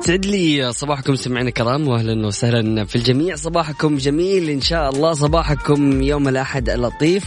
سعد 0.00 0.26
لي 0.26 0.72
صباحكم 0.72 1.14
سمعنا 1.14 1.48
الكرام 1.48 1.88
واهلا 1.88 2.26
وسهلا 2.26 2.84
في 2.84 2.96
الجميع. 2.96 3.36
صباحكم 3.36 3.96
جميل 3.96 4.50
إن 4.50 4.60
شاء 4.60 4.90
الله 4.90 5.12
صباحكم 5.12 6.02
يوم 6.02 6.28
الأحد 6.28 6.70
اللطيف 6.70 7.24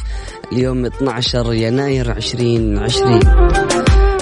اليوم 0.52 0.85
12 0.85 1.53
يناير 1.53 2.11
2020 2.11 3.19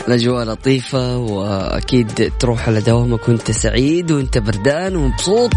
الأجواء 0.07 0.45
لطيفة 0.45 1.17
وأكيد 1.17 2.31
تروح 2.39 2.67
على 2.67 2.81
دوامك 2.81 3.29
وأنت 3.29 3.51
سعيد 3.51 4.11
وأنت 4.11 4.37
بردان 4.37 4.95
ومبسوط. 4.95 5.51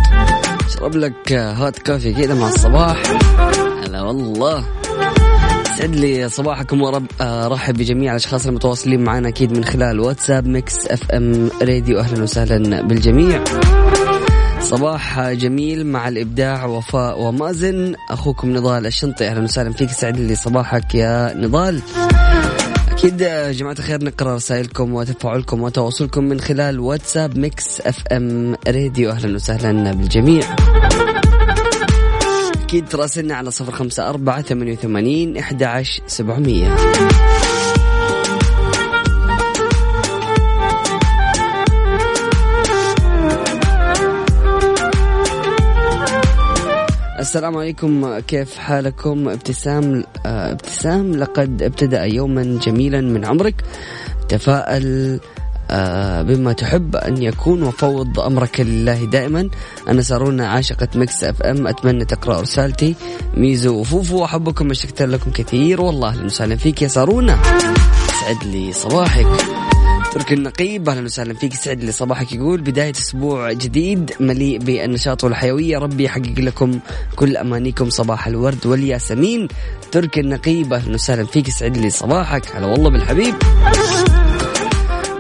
أشرب 0.66 0.96
لك 0.96 1.32
hot 1.32 1.78
coffee 1.78 2.14
كذا 2.14 2.34
مع 2.34 2.48
الصباح. 2.48 3.02
هلا 3.86 4.02
والله. 4.02 4.83
يسعد 5.74 5.94
لي 5.96 6.28
صباحكم 6.28 6.82
ورب 6.82 7.06
آه، 7.20 7.48
رحب 7.48 7.74
بجميع 7.74 8.10
الأشخاص 8.12 8.46
المتواصلين 8.46 9.04
معنا 9.04 9.28
أكيد 9.28 9.52
من 9.52 9.64
خلال 9.64 10.00
واتساب 10.00 10.46
ميكس 10.46 10.86
إف 10.86 11.10
إم 11.10 11.50
راديو. 11.62 11.98
أهلا 11.98 12.22
وسهلا 12.22 12.82
بالجميع. 12.82 13.44
صباح 14.60 15.30
جميل 15.30 15.86
مع 15.86 16.08
الإبداع 16.08 16.64
وفاء 16.64 17.20
ومازن. 17.20 17.94
أخوكم 18.10 18.56
نضال 18.56 18.86
الشنطي 18.86 19.28
أهلا 19.28 19.42
وسهلا 19.42 19.72
فيك. 19.72 19.90
سعد 19.90 20.20
لي 20.20 20.34
صباحك 20.34 20.94
يا 20.94 21.34
نضال. 21.36 21.80
أكيد 22.90 23.20
يا 23.20 23.52
جماعة 23.52 23.72
الخير 23.72 24.04
نقرأ 24.04 24.34
رسائلكم 24.34 24.94
وتفاعلكم 24.94 25.62
وتواصلكم 25.62 26.24
من 26.24 26.40
خلال 26.40 26.80
واتساب 26.80 27.38
ميكس 27.38 27.80
إف 27.80 28.06
إم 28.12 28.56
راديو. 28.68 29.10
أهلا 29.10 29.34
وسهلا 29.34 29.92
بالجميع. 29.92 30.44
أكيد 32.74 32.88
تراسلنا 32.88 33.34
على 33.34 33.50
صفر 33.50 33.72
خمسة 33.72 34.08
أربعة 34.08 34.42
ثمانية 34.42 34.72
وثمانين 34.72 35.36
إحدى 35.36 35.64
عشر 35.64 36.02
سبعمية. 36.06 36.74
السلام 47.18 47.56
عليكم. 47.56 48.18
كيف 48.18 48.56
حالكم؟ 48.56 49.28
ابتسام 49.28 50.04
آه، 50.26 50.52
ابتسام 50.52 51.16
لقد 51.16 51.62
ابتدأ 51.62 52.04
يوما 52.04 52.58
جميلا 52.62 53.00
من 53.00 53.24
عمرك. 53.24 53.64
تفائل 54.28 55.14
آه، 55.14 55.43
بما 56.22 56.52
تحب 56.52 56.96
أن 56.96 57.22
يكون 57.22 57.62
وفوض 57.62 58.20
أمرك 58.20 58.60
لله 58.60 59.04
دائما 59.04 59.48
أنا 59.88 60.02
سارونا 60.02 60.48
عاشقة 60.48 60.88
ميكس 60.94 61.24
أف 61.24 61.42
أم 61.42 61.66
أتمنى 61.66 62.04
تقرأ 62.04 62.40
رسالتي. 62.40 62.94
ميزو 63.36 63.74
وفوفو 63.74 64.24
أحبكم 64.24 64.70
أشتقت 64.70 65.02
لكم 65.02 65.30
كثير 65.30 65.80
والله 65.80 66.08
أهلا 66.08 66.24
وسهلا 66.24 66.56
فيك 66.56 66.82
يا 66.82 66.88
سارونا 66.88 67.38
سعد 68.20 68.44
لي 68.44 68.72
صباحك. 68.72 69.26
ترك 70.12 70.32
النقيب 70.32 70.88
أهلا 70.88 71.04
وسهلا 71.04 71.34
فيك 71.34 71.54
سعد 71.54 71.84
لي 71.84 71.92
صباحك. 71.92 72.32
يقول 72.32 72.60
بداية 72.60 72.92
أسبوع 72.92 73.52
جديد 73.52 74.12
مليء 74.20 74.58
بالنشاط 74.58 75.24
والحيوية 75.24 75.78
ربي 75.78 76.04
يحقق 76.04 76.34
لكم 76.38 76.78
كل 77.16 77.36
أمانيكم 77.36 77.90
صباح 77.90 78.26
الورد 78.26 78.66
والياسمين. 78.66 79.48
ترك 79.92 80.18
النقيب 80.18 80.72
أهلا 80.72 80.94
وسهلا 80.94 81.24
فيك 81.24 81.50
سعد 81.50 81.76
لي 81.76 81.90
صباحك. 81.90 82.56
هلا 82.56 82.66
والله 82.66 82.90
بالحبيب. 82.90 83.34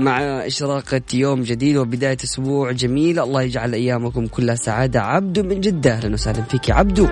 مع 0.00 0.20
إشراقة 0.46 1.00
يوم 1.14 1.42
جديد 1.42 1.76
وبداية 1.76 2.16
أسبوع 2.24 2.72
جميل. 2.72 3.20
الله 3.20 3.42
يجعل 3.42 3.74
أيامكم 3.74 4.26
كلها 4.26 4.54
سعادة. 4.54 5.00
عبدو 5.02 5.42
من 5.42 5.60
جدة. 5.60 5.92
أهلا 5.92 6.14
وسهلا 6.14 6.42
فيك 6.42 6.68
يا 6.68 6.74
عبدو. 6.74 7.06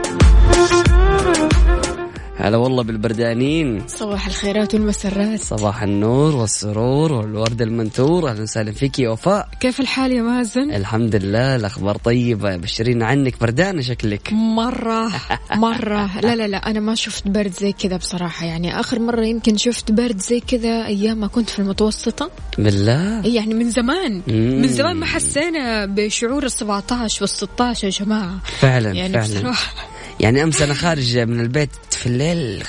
هلا 2.42 2.56
والله 2.56 2.82
بالبردانين. 2.82 3.82
صباح 3.88 4.26
الخيرات 4.26 4.74
والمسرات 4.74 5.40
صباح 5.40 5.82
النور 5.82 6.36
والسرور 6.36 7.12
والورد 7.12 7.62
المنثور. 7.62 8.30
أهلا 8.30 8.42
وسهلا 8.42 8.72
فيك 8.72 8.98
يا 8.98 9.08
وفاء. 9.08 9.48
كيف 9.60 9.80
الحال 9.80 10.12
يا 10.12 10.22
مازن؟ 10.22 10.70
الحمد 10.70 11.16
لله 11.16 11.56
الأخبار 11.56 11.96
طيبة 11.96 12.56
بشرينا 12.56 13.06
عنك 13.06 13.40
بردانة 13.40 13.82
شكلك. 13.82 14.32
مرة 14.32 15.12
مرة. 15.54 16.10
لا 16.26 16.36
لا 16.36 16.48
لا 16.48 16.70
أنا 16.70 16.80
ما 16.80 16.94
شفت 16.94 17.28
برد 17.28 17.52
زي 17.52 17.72
كذا 17.72 17.96
بصراحة. 17.96 18.46
يعني 18.46 18.80
آخر 18.80 18.98
مرة 18.98 19.24
يمكن 19.24 19.56
شفت 19.56 19.92
برد 19.92 20.18
زي 20.20 20.40
كذا 20.40 20.86
أيام 20.86 21.18
ما 21.18 21.26
كنت 21.26 21.50
في 21.50 21.58
المتوسطة. 21.58 22.30
بالله؟ 22.58 23.26
يعني 23.26 23.54
من 23.54 23.70
زمان. 23.70 24.22
مم. 24.28 24.60
من 24.62 24.68
زمان 24.68 24.96
ما 24.96 25.06
حسينا 25.06 25.86
بشعور 25.86 26.44
ال 26.44 26.52
17 26.52 27.22
وال 27.22 27.28
16 27.28 27.84
يا 27.84 27.90
جماعة. 27.90 28.38
فعلا 28.44 28.92
يعني 28.92 29.12
فعلا. 29.12 29.40
بصراحة. 29.40 29.91
يعني 30.22 30.42
أمس 30.42 30.62
أنا 30.62 30.74
خارج 30.74 31.18
من 31.18 31.40
البيت 31.40 31.70
في 31.90 32.06
الليل 32.06 32.62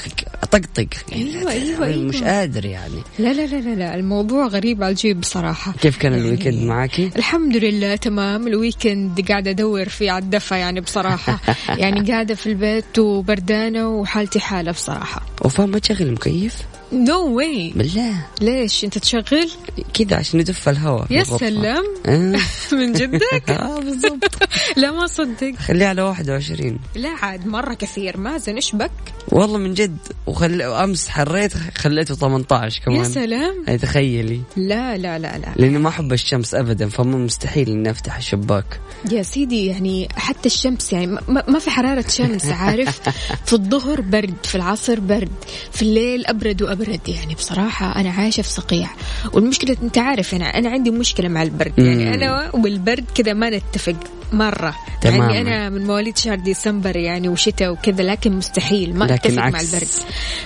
أطقطق 0.43 0.87
يعني 1.11 1.37
أيوة، 1.37 1.51
أيوة، 1.51 1.85
أيوة. 1.85 2.03
مش 2.03 2.23
قادر 2.23 2.65
يعني 2.65 3.01
لا 3.19 3.33
لا 3.33 3.45
لا 3.45 3.75
لا, 3.75 3.95
الموضوع 3.95 4.47
غريب 4.47 4.83
على 4.83 4.91
الجيب 4.91 5.19
بصراحة 5.19 5.73
كيف 5.81 5.97
كان 5.97 6.11
يعني 6.11 6.25
ال 6.25 6.30
weekend 6.30 6.63
معاكي؟ 6.63 7.09
الحمد 7.15 7.57
لله 7.57 7.95
تمام 7.95 8.47
ال 8.47 8.57
weekend 8.57 9.25
قاعدة 9.29 9.51
أدور 9.51 9.89
فيه 9.89 10.11
على 10.11 10.23
الدفا 10.23 10.55
يعني 10.55 10.81
بصراحة 10.81 11.39
يعني 11.81 12.11
قاعدة 12.11 12.35
في 12.35 12.47
البيت 12.47 12.99
وبردانة 12.99 13.89
وحالتي 13.89 14.39
حالة 14.39 14.71
بصراحة 14.71 15.25
وفاء 15.41 15.67
ما 15.67 15.79
تشغل 15.79 16.07
المكيف؟ 16.07 16.53
نو 16.93 17.05
no 17.05 17.35
واي 17.35 17.73
بالله. 17.75 18.25
ليش؟ 18.41 18.83
أنت 18.83 18.97
تشغل؟ 18.97 19.49
كذا 19.93 20.15
عشان 20.17 20.39
يدف 20.39 20.69
الهواء 20.69 21.07
يا. 21.09 21.23
سلام. 21.23 21.83
آه. 22.05 22.39
من 22.71 22.93
جدك؟ 22.93 23.49
آه 23.51 23.79
بالضبط. 23.79 24.49
لا 24.77 24.91
ما 24.91 25.07
صدق. 25.07 25.55
خليها 25.59 25.87
على 25.87 26.01
21 26.01 26.79
لا 26.95 27.09
عاد 27.09 27.47
مرة 27.47 27.73
كثير. 27.73 28.17
مازن 28.17 28.55
إيش 28.55 28.75
بك؟ 28.75 28.91
والله 29.27 29.57
من 29.57 29.73
جد 29.73 29.97
وخل... 30.27 30.61
أمس 30.61 31.07
حريت 31.07 31.53
خليته 31.77 32.15
18 32.15 32.81
كمان. 32.85 32.97
يا 32.97 33.03
سلام. 33.03 33.63
هاي 33.67 33.77
تخيلي. 33.77 34.41
لا 34.57 34.97
لا 34.97 35.19
لا 35.19 35.37
لا. 35.37 35.53
لأني 35.55 35.77
ما 35.77 35.89
أحب 35.89 36.13
الشمس 36.13 36.55
ابدا 36.55 36.89
فمو 36.89 37.17
مستحيل 37.17 37.69
إني 37.69 37.91
أفتح 37.91 38.17
الشباك. 38.17 38.79
يا 39.11 39.23
سيدي 39.23 39.65
يعني 39.65 40.07
حتى 40.15 40.45
الشمس 40.45 40.93
يعني 40.93 41.07
ما, 41.07 41.43
ما 41.47 41.59
في 41.59 41.69
حرارة 41.69 42.05
شمس 42.07 42.45
عارف؟ 42.45 43.09
في 43.47 43.53
الظهر 43.53 44.01
برد 44.01 44.35
في 44.43 44.55
العصر 44.55 44.99
برد 44.99 45.31
في 45.71 45.81
الليل 45.81 46.25
أبرد 46.25 46.61
وأبرد 46.83 47.09
يعني 47.09 47.35
بصراحة 47.35 47.95
أنا 48.01 48.09
عايشة 48.09 48.41
في 48.41 48.49
صقيع 48.49 48.89
والمشكلة 49.33 49.77
أنت 49.83 49.97
عارف 49.97 50.33
أنا 50.35 50.45
أنا 50.45 50.69
عندي 50.69 50.91
مشكلة 50.91 51.27
مع 51.29 51.43
البرد 51.43 51.79
يعني 51.79 52.05
مم. 52.05 52.13
أنا 52.13 52.55
والبرد 52.55 53.05
كذا 53.15 53.33
ما 53.33 53.49
نتفق 53.49 53.95
مرة 54.31 54.75
تماماً. 55.01 55.33
يعني 55.33 55.41
أنا 55.41 55.69
من 55.69 55.87
مواليد 55.87 56.17
شهر 56.17 56.35
ديسمبر 56.35 56.95
يعني 56.95 57.27
وشتاء 57.29 57.71
وكذا 57.71 58.03
لكن 58.03 58.31
مستحيل 58.31 58.95
ما 58.95 59.05
لكن 59.05 59.13
أتفق 59.13 59.33
مع 59.33 59.45
عكس. 59.45 59.73
البرد 59.73 59.87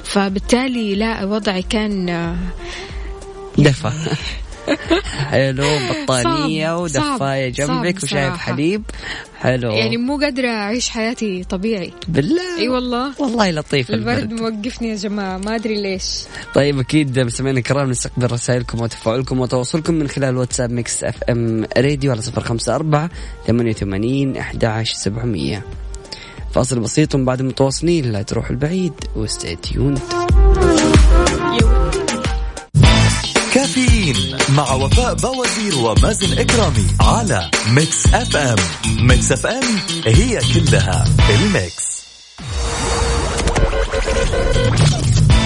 فبالتالي 0.04 0.96
لا 0.96 1.26
وضعي 1.26 1.62
كان 1.62 2.10
آه، 2.10 2.36
دفى 3.58 3.92
حلو 5.30 5.68
بطانية 6.04 6.78
ودفاية 6.78 7.50
جنبك 7.50 8.04
وشايب. 8.04 8.34
حليب. 8.34 8.84
حلو. 9.40 9.72
يعني 9.72 9.98
مو 9.98 10.18
قادرة 10.18 10.48
أعيش 10.48 10.90
حياتي 10.90 11.44
طبيعي. 11.44 11.94
بالله. 12.08 12.58
إي 12.60 12.70
والله. 12.70 13.22
والله 13.22 13.52
لطيف 13.52 13.90
البرد 13.90 14.18
البرد. 14.18 14.42
موقفني 14.42 14.90
يا 14.90 14.96
جماعة 14.96 15.38
ما 15.38 15.56
أدري 15.56 15.82
ليش. 15.82 16.24
طيب 16.54 16.80
أكيد 16.80 17.20
مستمعينا 17.20 17.60
الكرام 17.60 17.90
نستقبل 17.90 18.32
رسائلكم 18.32 18.82
وتفاعلكم 18.82 19.40
وتواصلكم 19.40 19.94
من 19.94 20.08
خلال 20.08 20.38
واتساب 20.38 20.72
Mix 20.72 21.04
FM 21.04 21.68
Radio 21.78 22.12
على 22.12 22.22
صفر 22.22 22.42
خمسة 22.42 22.76
أربعة 22.76 23.10
ثمانية 23.48 23.72
وثمانين 23.72 24.38
أحد 24.38 24.66
عشر 24.66 24.96
سبعمية. 24.96 25.64
فاصل 26.54 26.80
بسيط 26.80 27.16
بعد 27.16 27.42
متواصلين 27.42 28.12
لا 28.12 28.22
تروحوا 28.22 28.50
بعيد 28.50 28.94
و 29.16 29.24
stay 29.24 29.56
tuned 29.56 30.00
كافيين 33.78 34.38
مع 34.50 34.74
وفاء 34.74 35.14
بوازير 35.14 35.78
ومازن 35.78 36.40
إكرامي 36.40 36.88
على 37.02 37.52
Mix 37.70 38.06
FM. 38.14 38.56
Mix 39.00 39.32
FM 39.32 39.64
هي 40.06 40.40
كلها 40.54 41.06
ال 41.30 41.42
mix. 41.42 41.88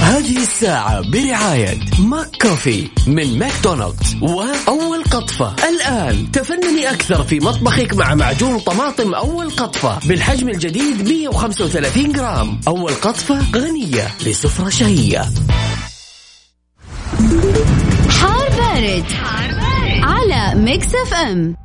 هذه 0.02 0.38
الساعة 0.38 1.02
برعاية 1.02 1.80
ماك 2.00 2.42
كوفي 2.42 2.88
من 3.08 3.40
ماكدونالدز 3.40 4.16
وأول 4.22 5.04
قطفة. 5.04 5.56
الآن 5.70 6.32
تفنني 6.32 6.92
أكثر 6.92 7.24
في 7.24 7.40
مطبخك 7.40 7.94
مع 7.94 8.16
معجون 8.16 8.60
طماطم 8.60 9.14
أول 9.14 9.50
قطفة 9.50 10.00
بالحجم 10.08 10.50
الجديد 10.50 11.08
135 11.08 12.12
جرام. 12.12 12.60
أول 12.68 12.94
قطفة 12.94 13.40
غنية 13.56 14.08
لسفرة 14.26 14.70
شهية. 14.70 15.26
على 20.04 20.56
Mix 20.56 20.96
FM. 20.96 21.56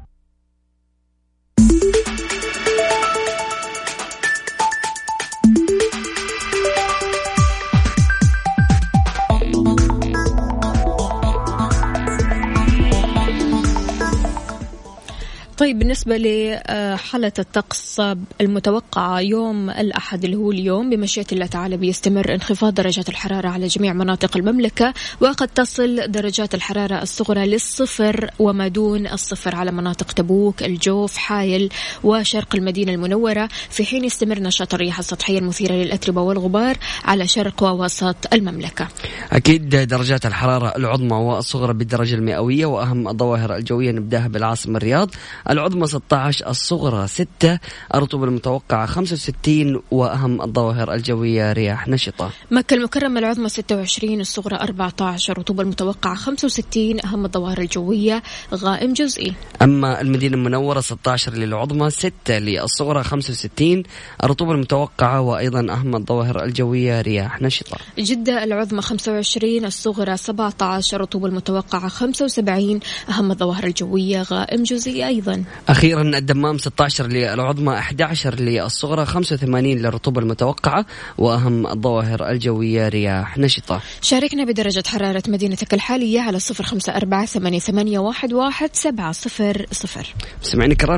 طيب 15.58 15.78
بالنسبة 15.78 16.16
لحالة 16.16 17.32
الطقس 17.38 18.02
المتوقعة 18.40 19.20
يوم 19.20 19.70
الأحد 19.70 20.24
اللي 20.24 20.36
هو 20.36 20.50
اليوم 20.50 20.90
بمشيئة 20.90 21.26
الله 21.32 21.46
تعالى 21.46 21.76
بيستمر 21.76 22.34
انخفاض 22.34 22.74
درجات 22.74 23.08
الحرارة 23.08 23.48
على 23.48 23.66
جميع 23.66 23.92
مناطق 23.92 24.36
المملكة 24.36 24.94
وقد 25.20 25.48
تصل 25.48 26.10
درجات 26.10 26.54
الحرارة 26.54 27.02
الصغرى 27.02 27.46
للصفر 27.46 28.30
وما 28.38 28.68
دون 28.68 29.06
الصفر 29.06 29.54
على 29.54 29.72
مناطق 29.72 30.12
تبوك 30.12 30.62
الجوف 30.62 31.16
حايل 31.16 31.72
وشرق 32.04 32.54
المدينة 32.54 32.92
المنورة. 32.92 33.48
في 33.70 33.84
حين 33.84 34.04
يستمر 34.04 34.38
نشاط 34.38 34.74
الرياح 34.74 34.98
السطحية 34.98 35.38
المثيرة 35.38 35.72
للأتربة 35.74 36.20
والغبار 36.22 36.76
على 37.04 37.26
شرق 37.26 37.62
ووسط 37.62 38.16
المملكة. 38.32 38.88
أكيد 39.32 39.68
درجات 39.68 40.26
الحرارة 40.26 40.76
العظمى 40.76 41.16
والصغرى 41.16 41.74
بالدرجة 41.74 42.14
المئوية 42.14 42.66
وأهم 42.66 43.08
الظواهر 43.08 43.56
الجوية 43.56 43.92
نبدأها 43.92 44.28
بالعاصمة 44.28 44.76
الرياض. 44.76 45.10
العظمى 45.50 45.86
16 45.86 46.46
الصغرى 46.48 47.06
6 47.06 47.58
الرطوبة 47.94 48.24
المتوقعة 48.24 48.86
65 48.86 49.82
وأهم 49.90 50.42
الظواهر 50.42 50.94
الجوية 50.94 51.52
رياح 51.52 51.88
نشطة. 51.88 52.30
مكة 52.50 52.74
المكرمة 52.74 53.20
العظمى 53.20 53.48
26 53.48 54.20
الصغرى 54.20 54.56
14 54.56 55.32
الرطوبة 55.32 55.62
المتوقعة 55.62 56.14
65 56.14 57.00
أهم 57.04 57.24
الظواهر 57.24 57.58
الجوية 57.58 58.22
غائم 58.54 58.92
جزئي 58.92 59.34
أما 59.62 60.00
المدينة 60.00 60.34
المنورة 60.36 60.80
16 60.80 61.34
للعظمى 61.34 61.90
6 61.90 62.38
للصغرى 62.38 63.04
65 63.04 63.82
الرطوبة 64.24 64.52
المتوقعة 64.52 65.20
وأيضا 65.20 65.72
أهم 65.72 65.96
الظواهر 65.96 66.44
الجوية 66.44 67.00
رياح 67.00 67.42
نشطة. 67.42 67.78
جدة 67.98 68.44
العظمى 68.44 68.82
25 68.82 69.64
الصغرى 69.64 70.16
17 70.16 70.96
الرطوبة 70.96 71.26
المتوقعة 71.26 71.88
75 71.88 72.80
أهم 73.08 73.30
الظواهر 73.30 73.64
الجوية 73.64 74.22
غائم 74.22 74.62
جزئي 74.62 75.06
أيضا. 75.06 75.35
أخيرا 75.68 76.02
الدمام 76.02 76.58
16 76.58 77.06
للعظمى 77.06 77.74
11 77.74 78.34
للصغرى 78.34 79.06
85 79.06 79.64
للرطوبة 79.64 80.20
المتوقعة 80.20 80.86
وأهم 81.18 81.66
الظواهر 81.66 82.30
الجوية 82.30 82.88
رياح 82.88 83.38
نشطة. 83.38 83.80
شاركنا 84.02 84.44
بدرجة 84.44 84.82
حرارة 84.86 85.22
مدينتك 85.28 85.74
الحالية 85.74 86.20
على 86.20 86.38
صفر 86.38 86.64
خمسة 86.64 86.96
أربعة 86.96 87.26
ثمانية, 87.26 87.58
ثمانية 87.58 87.98
واحد, 87.98 88.32
واحد 88.32 88.70
سبعة 88.72 89.12
صفر 89.12 89.66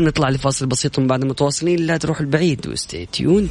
نطلع 0.02 0.28
لفاصل 0.28 0.66
بسيط 0.66 0.98
من 0.98 1.06
بعد 1.06 1.24
متواصلين 1.24 1.78
لا 1.78 1.96
تروحوا 1.96 2.20
بعيد 2.20 2.68
و 2.68 2.76
stay 2.76 3.06
tuned 3.06 3.50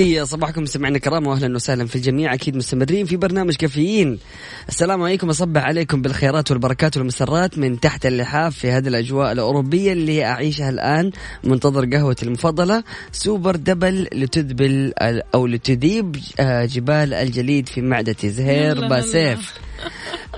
لي 0.00 0.26
صباحكم 0.26 0.62
مستمعينا 0.62 0.96
الكرام 0.96 1.26
واهلا 1.26 1.54
وسهلا 1.54 1.86
في 1.86 1.96
الجميع. 1.96 2.34
أكيد 2.34 2.56
مستمرين 2.56 3.06
في 3.06 3.16
برنامج 3.16 3.54
كافيين. 3.54 4.18
السلام 4.68 5.02
عليكم 5.02 5.28
اصبح 5.30 5.62
عليكم 5.62 6.02
بالخيرات 6.02 6.50
والبركات 6.50 6.96
والمسرات 6.96 7.58
من 7.58 7.80
تحت 7.80 8.06
اللحاف 8.06 8.58
في 8.58 8.70
هذه 8.70 8.88
الأجواء 8.88 9.32
الأوروبية 9.32 9.92
اللي 9.92 10.24
أعيشها 10.24 10.70
الآن 10.70 11.10
منتظر 11.44 11.84
قهوتي 11.84 12.26
المفضلة 12.26 12.84
super 13.12 13.56
double 13.56 14.08
لتذبل 14.12 14.92
أو 15.34 15.46
لتذيب 15.46 16.16
آه، 16.40 16.64
جبال 16.64 17.14
الجليد 17.14 17.68
في 17.68 17.80
معدتي 17.80 18.30
زهير 18.30 18.88
باسيف. 18.88 19.54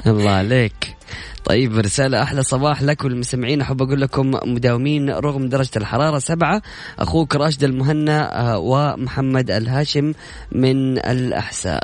الله 0.07 0.31
عليك. 0.31 1.02
طيب 1.45 1.79
رسالة 1.79 2.23
أحلى 2.23 2.43
صباح 2.43 2.83
لك 2.83 3.05
والمستمعين 3.05 3.61
أحب 3.61 3.83
أقول 3.83 4.01
لكم 4.01 4.31
مداومين 4.45 5.11
رغم 5.11 5.49
درجة 5.49 5.71
الحرارة 5.77 6.19
سبعة. 6.19 6.63
أخوك 6.99 7.37
راشد 7.37 7.65
المهنا 7.65 8.41
آه، 8.41 8.59
ومحمد 8.59 9.51
الهاشم 9.51 10.13
من 10.53 10.99
الأحساء. 10.99 11.83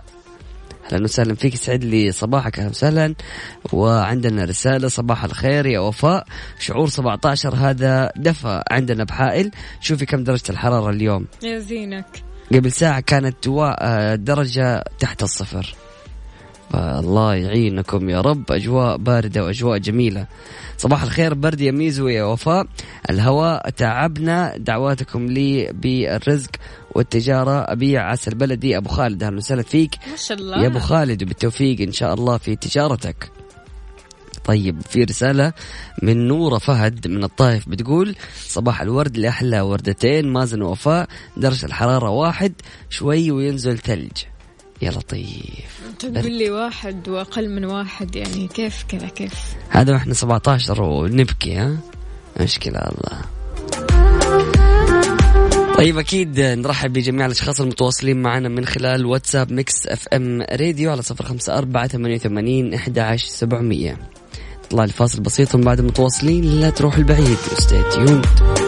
أهلا 0.93 1.05
وسهلا 1.05 1.35
فيك 1.35 1.55
يسعد 1.55 1.85
لي 1.85 2.13
صباحك. 2.13 2.59
أهلا 2.59 2.71
وسهلا. 2.71 3.15
وعندنا 3.73 4.45
رسالة 4.45 4.89
صباح 4.89 5.25
الخير 5.25 5.67
يا 5.67 5.79
وفاء. 5.79 6.27
شعور 6.59 6.89
17 6.89 7.55
هذا 7.55 8.13
دفى 8.17 8.63
عندنا 8.71 9.05
بحائل. 9.05 9.51
شوفي 9.81 10.07
كم 10.07 10.25
درجة 10.25 10.51
الحرارة 10.51 10.91
اليوم. 10.91 11.27
يا 11.43 11.59
زينك. 11.59 12.07
قبل 12.53 12.73
ساعة 12.73 13.01
كانت 13.01 13.49
آه، 13.49 14.15
درجة 14.15 14.85
تحت 14.99 15.23
الصفر. 15.23 15.75
الله 16.75 17.35
يعينكم 17.35 18.11
يا 18.11 18.21
رب. 18.21 18.53
أجواء 18.53 18.97
باردة 18.97 19.45
وأجواء 19.45 19.79
جميلة. 19.79 20.27
صباح 20.77 21.03
الخير 21.03 21.35
برد 21.35 21.61
يا 21.61 21.71
ميزو 21.71 22.09
يا 22.09 22.25
وفاء 22.25 22.67
الهواء 23.11 23.71
تعبنا. 23.71 24.57
دعواتكم 24.57 25.27
لي 25.27 25.73
بالرزق 25.73 26.51
والتجارة. 26.95 27.73
ابيع 27.73 28.11
عسل 28.11 28.35
بلدي 28.35 28.77
أبو 28.77 28.89
خالد 28.89 29.23
أهلا 29.23 29.37
وسهلا 29.37 29.63
فيك. 29.63 29.95
ما 30.11 30.17
شاء 30.17 30.39
الله. 30.39 30.63
يا 30.63 30.67
أبو 30.67 30.79
خالد 30.79 31.23
وبالتوفيق 31.23 31.81
إن 31.81 31.93
شاء 31.93 32.15
الله 32.15 32.39
في 32.39 32.57
تجارتك. 32.57 33.31
طيب 34.45 34.81
في 34.81 35.05
رسالة 35.05 35.53
من 36.03 36.29
نورة 36.29 36.59
فهد 36.59 37.09
من 37.09 37.25
الطائف 37.25 37.69
بتقول 37.69 38.17
صباح 38.47 38.83
الورد 38.83 39.17
لأحلى 39.17 39.61
وردتين 39.61 40.29
مازن 40.29 40.63
ووفاء 40.63 41.09
درجة 41.37 41.67
الحرارة 41.67 42.11
واحد 42.11 42.53
شوي 42.91 43.31
وينزل 43.31 43.79
ثلج. 43.79 44.13
يا 44.83 44.91
لطيف. 44.91 45.81
تقول 45.99 46.33
لي 46.33 46.51
واحد 46.51 47.09
وأقل 47.09 47.49
من 47.49 47.65
واحد 47.65 48.17
يعني 48.17 48.49
كيف 48.49 48.85
كذا 48.89 49.09
كيف؟ 49.09 49.35
هذا 49.69 49.97
إحنا 49.97 50.15
17 50.15 50.83
ونبكي 50.83 51.55
ها؟ 51.55 51.77
مشكلة 52.41 52.79
الله. 52.79 53.21
طيب 55.77 55.99
أكيد 55.99 56.41
نرحب 56.41 56.93
بجميع 56.93 57.27
الأشخاص 57.27 57.61
المتواصلين 57.61 58.23
معنا 58.23 58.49
من 58.49 58.65
خلال 58.67 59.07
واتساب 59.07 59.53
Mix 59.53 59.87
FM 59.87 60.43
Radio 60.43 60.91
على 60.91 61.03
صفر 61.03 61.25
خمسة 61.25 61.59
أربعة 61.59 61.87
ثمانية 61.87 62.17
وثمانين 62.17 62.75
أحد 62.75 62.99
عشر 62.99 63.29
سبعمية. 63.29 63.99
نطلع 64.65 64.85
لفاصل 64.85 65.21
بسيط 65.21 65.57
من 65.57 65.63
بعد 65.63 65.79
المتواصلين 65.79 66.61
لا 66.61 66.71
تروحوا 66.71 66.97
بعيد. 66.97 67.39
Stay 67.39 67.95
tuned. 67.95 68.68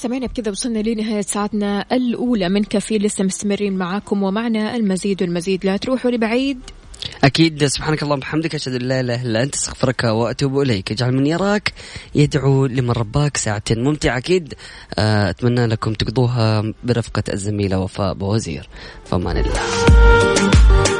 مستمعينا 0.00 0.26
بكذا 0.26 0.50
وصلنا 0.50 0.78
لنهاية 0.78 1.20
ساعتنا 1.20 1.84
الأولى 1.92 2.48
من 2.48 2.64
كفيل 2.64 3.02
لسه 3.02 3.24
مستمرين 3.24 3.76
معاكم 3.76 4.22
ومعنا 4.22 4.76
المزيد 4.76 5.22
والمزيد. 5.22 5.66
لا 5.66 5.76
تروحوا 5.76 6.10
لبعيد. 6.10 6.58
أكيد 7.24 7.66
سبحانك 7.66 8.02
اللهم 8.02 8.18
وبحمدك 8.18 8.54
أشهد 8.54 8.74
أن 8.74 8.82
لا 8.82 9.00
إله 9.00 9.22
إلا 9.22 9.42
أنت 9.42 9.54
أستغفرك 9.54 10.04
وأتوب 10.04 10.60
إليك. 10.60 10.92
اجعل 10.92 11.12
من 11.12 11.26
يراك 11.26 11.72
يدعو 12.14 12.66
لمن 12.66 12.90
رباك 12.90 13.36
ساعة 13.36 13.62
ممتعة 13.70 14.18
أكيد. 14.18 14.54
آه، 14.98 15.30
أتمنى 15.30 15.66
لكم 15.66 15.92
تقضوها 15.92 16.72
برفقة 16.84 17.22
الزميلة 17.32 17.78
وفاء 17.78 18.14
بوزير. 18.14 18.68
فمان 19.04 19.36
الله. 19.36 20.99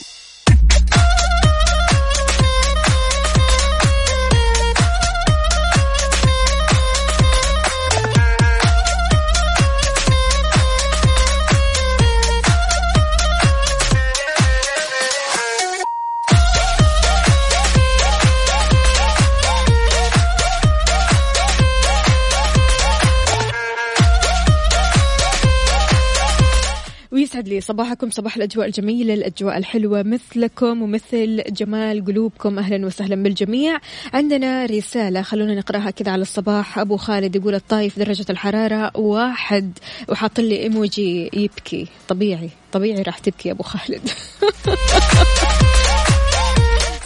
لي 27.51 27.61
صباحكم 27.61 28.09
صباح 28.09 28.35
الأجواء 28.35 28.67
الجميلة 28.67 29.13
الأجواء 29.13 29.57
الحلوة 29.57 30.03
مثلكم 30.03 30.81
ومثل 30.81 31.43
جمال 31.49 32.05
قلوبكم. 32.05 32.59
أهلا 32.59 32.85
وسهلا 32.85 33.23
بالجميع. 33.23 33.77
عندنا 34.13 34.65
رسالة 34.65 35.21
خلونا 35.21 35.55
نقرأها 35.55 35.91
كذا 35.91 36.11
على 36.11 36.21
الصباح. 36.21 36.79
أبو 36.79 36.97
خالد 36.97 37.35
يقول 37.35 37.55
الطايف 37.55 37.99
درجة 37.99 38.25
الحرارة 38.29 38.97
واحد. 38.97 39.77
وحاط 40.09 40.39
لي 40.39 40.63
إيموجي 40.63 41.29
يبكي. 41.33 41.87
طبيعي 42.07 42.49
طبيعي 42.71 43.01
راح 43.01 43.17
تبكي 43.17 43.49
يا 43.49 43.53
أبو 43.53 43.63
خالد. 43.63 44.09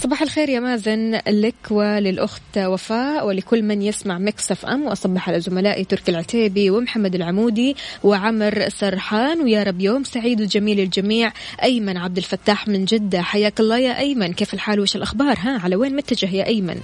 صباح 0.05 0.21
الخير 0.21 0.49
يا 0.49 0.59
مازن 0.59 1.19
لك 1.27 1.55
وللأخت 1.71 2.57
وفاء 2.57 3.27
ولكل 3.27 3.63
من 3.63 3.81
يسمع 3.81 4.17
Mix 4.17 4.51
FM 4.51 4.83
وأصبح 4.85 5.29
على 5.29 5.39
زملائي 5.39 5.83
تركي 5.83 6.11
العتيبي 6.11 6.69
ومحمد 6.69 7.15
العمودي 7.15 7.75
وعمر 8.03 8.69
سرحان 8.69 9.41
ويا 9.41 9.63
رب 9.63 9.81
يوم 9.81 10.03
سعيد 10.03 10.41
وجميل 10.41 10.79
الجميع 10.79 11.31
أيمن 11.63 11.97
عبد 11.97 12.17
الفتاح 12.17 12.67
من 12.67 12.85
جدة 12.85 13.21
حياك 13.21 13.59
الله 13.59 13.77
يا 13.77 13.99
أيمن. 13.99 14.33
كيف 14.33 14.53
الحال؟ 14.53 14.79
وش 14.79 14.95
الأخبار؟ 14.95 15.37
ها 15.39 15.59
على 15.63 15.75
وين 15.75 15.95
متجه 15.95 16.29
يا 16.29 16.45
أيمن؟ 16.45 16.79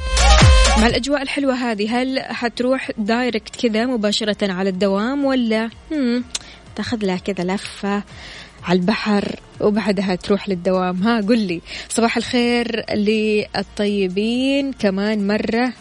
مع 0.78 0.88
الأجواء 0.88 1.22
الحلوة 1.22 1.54
هذه 1.54 2.01
هل 2.01 2.20
حتروح 2.20 2.92
دايركت 2.98 3.56
كذا 3.56 3.86
مباشرة 3.86 4.51
على 4.51 4.70
الدوام 4.70 5.25
ولا؟ 5.25 5.70
تاخذ 6.75 7.06
لها 7.06 7.18
كذا 7.18 7.54
لفة. 7.54 8.04
على 8.63 8.80
البحر 8.80 9.36
وبعدها 9.60 10.15
تروح 10.15 10.50
للدوام. 10.50 11.03
ها 11.03 11.22
قل 11.22 11.39
لي. 11.39 11.62
صباح 11.89 12.18
الخير 12.18 12.94
للطيبين. 12.94 14.74
كمان 14.74 15.27
مرة 15.27 15.74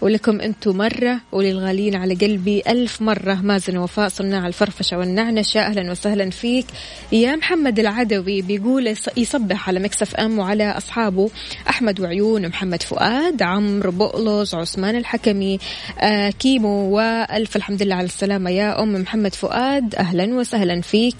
ولكم 0.00 0.40
أنتم 0.40 0.76
مرة 0.76 1.20
وللغالين 1.32 1.96
على 1.96 2.14
قلبي 2.14 2.62
ألف 2.68 3.02
مرة. 3.02 3.34
مازن 3.34 3.76
وفاء 3.76 4.08
صناع 4.08 4.46
الفرفشة 4.46 4.98
والنعنشة. 4.98 5.60
أهلا 5.60 5.90
وسهلا 5.90 6.30
فيك. 6.30 6.66
يا 7.12 7.36
محمد 7.36 7.78
العدوي 7.78 8.42
بيقول 8.42 8.86
يص- 8.86 9.18
يصبح 9.18 9.68
على 9.68 9.80
مكسف 9.80 10.14
أم 10.16 10.38
وعلى 10.38 10.70
أصحابه 10.70 11.30
أحمد 11.68 12.00
وعيون 12.00 12.48
محمد 12.48 12.82
فؤاد 12.82 13.42
عمرو 13.42 13.90
بقلص 13.90 14.54
عثمان 14.54 14.96
الحكمي 14.96 15.58
آه 16.00 16.30
كيمو 16.30 16.96
وألف 16.96 17.56
الحمد 17.56 17.82
لله 17.82 17.94
على 17.94 18.04
السلامة. 18.06 18.50
يا 18.50 18.82
أم 18.82 18.92
محمد 18.92 19.34
فؤاد 19.34 19.94
أهلا 19.94 20.34
وسهلا 20.34 20.80
فيك. 20.80 21.16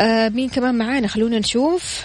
آه 0.00 0.28
مين 0.28 0.48
كمان 0.48 0.74
معانا؟ 0.74 1.08
خلونا 1.08 1.38
نشوف. 1.38 2.04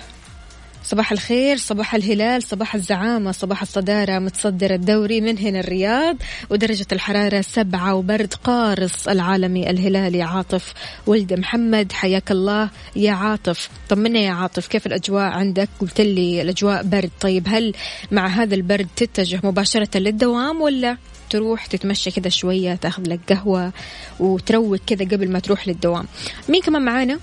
صباح 0.84 1.12
الخير 1.12 1.58
صباح 1.58 1.96
الهلال 1.96 2.44
صباح 2.44 2.76
الزعامة 2.76 3.32
صباح 3.32 3.62
الصدارة 3.62 4.20
متصدر 4.20 4.74
الدوري 4.74 5.22
من 5.22 5.38
هنا 5.38 5.60
الرياض 5.60 6.18
ودرجة 6.50 6.86
الحرارة 6.92 7.42
سبعة 7.42 7.96
وبرد 7.96 8.34
قارص 8.34 9.08
العالمي 9.08 9.70
الهلالي 9.70 10.22
عاطف 10.22 10.74
ولد 11.08 11.34
محمد. 11.34 11.92
حياك 11.92 12.32
الله 12.32 12.70
يا 12.96 13.12
عاطف. 13.12 13.70
طمنا 13.90 14.20
يا 14.20 14.32
عاطف 14.32 14.68
كيف 14.68 14.88
الأجواء 14.88 15.24
عندك؟ 15.24 15.70
قلت 15.80 16.02
لي 16.02 16.42
الأجواء 16.42 16.84
برد. 16.84 17.12
طيب 17.22 17.48
هل 17.48 17.74
مع 18.12 18.28
هذا 18.28 18.56
البرد 18.56 18.88
تتجه 18.96 19.40
مباشرة 19.44 19.98
للدوام 19.98 20.62
ولا 20.62 20.98
تروح 21.30 21.66
تتمشى 21.66 22.12
كذا 22.12 22.30
شوية 22.30 22.76
تاخذ 22.76 23.04
لك 23.08 23.20
قهوة 23.30 23.72
وتروق 24.20 24.80
كذا 24.88 25.06
قبل 25.06 25.32
ما 25.32 25.40
تروح 25.40 25.68
للدوام؟ 25.68 26.06
مين 26.50 26.62
كمان 26.62 26.82
معانا؟ 26.82 27.20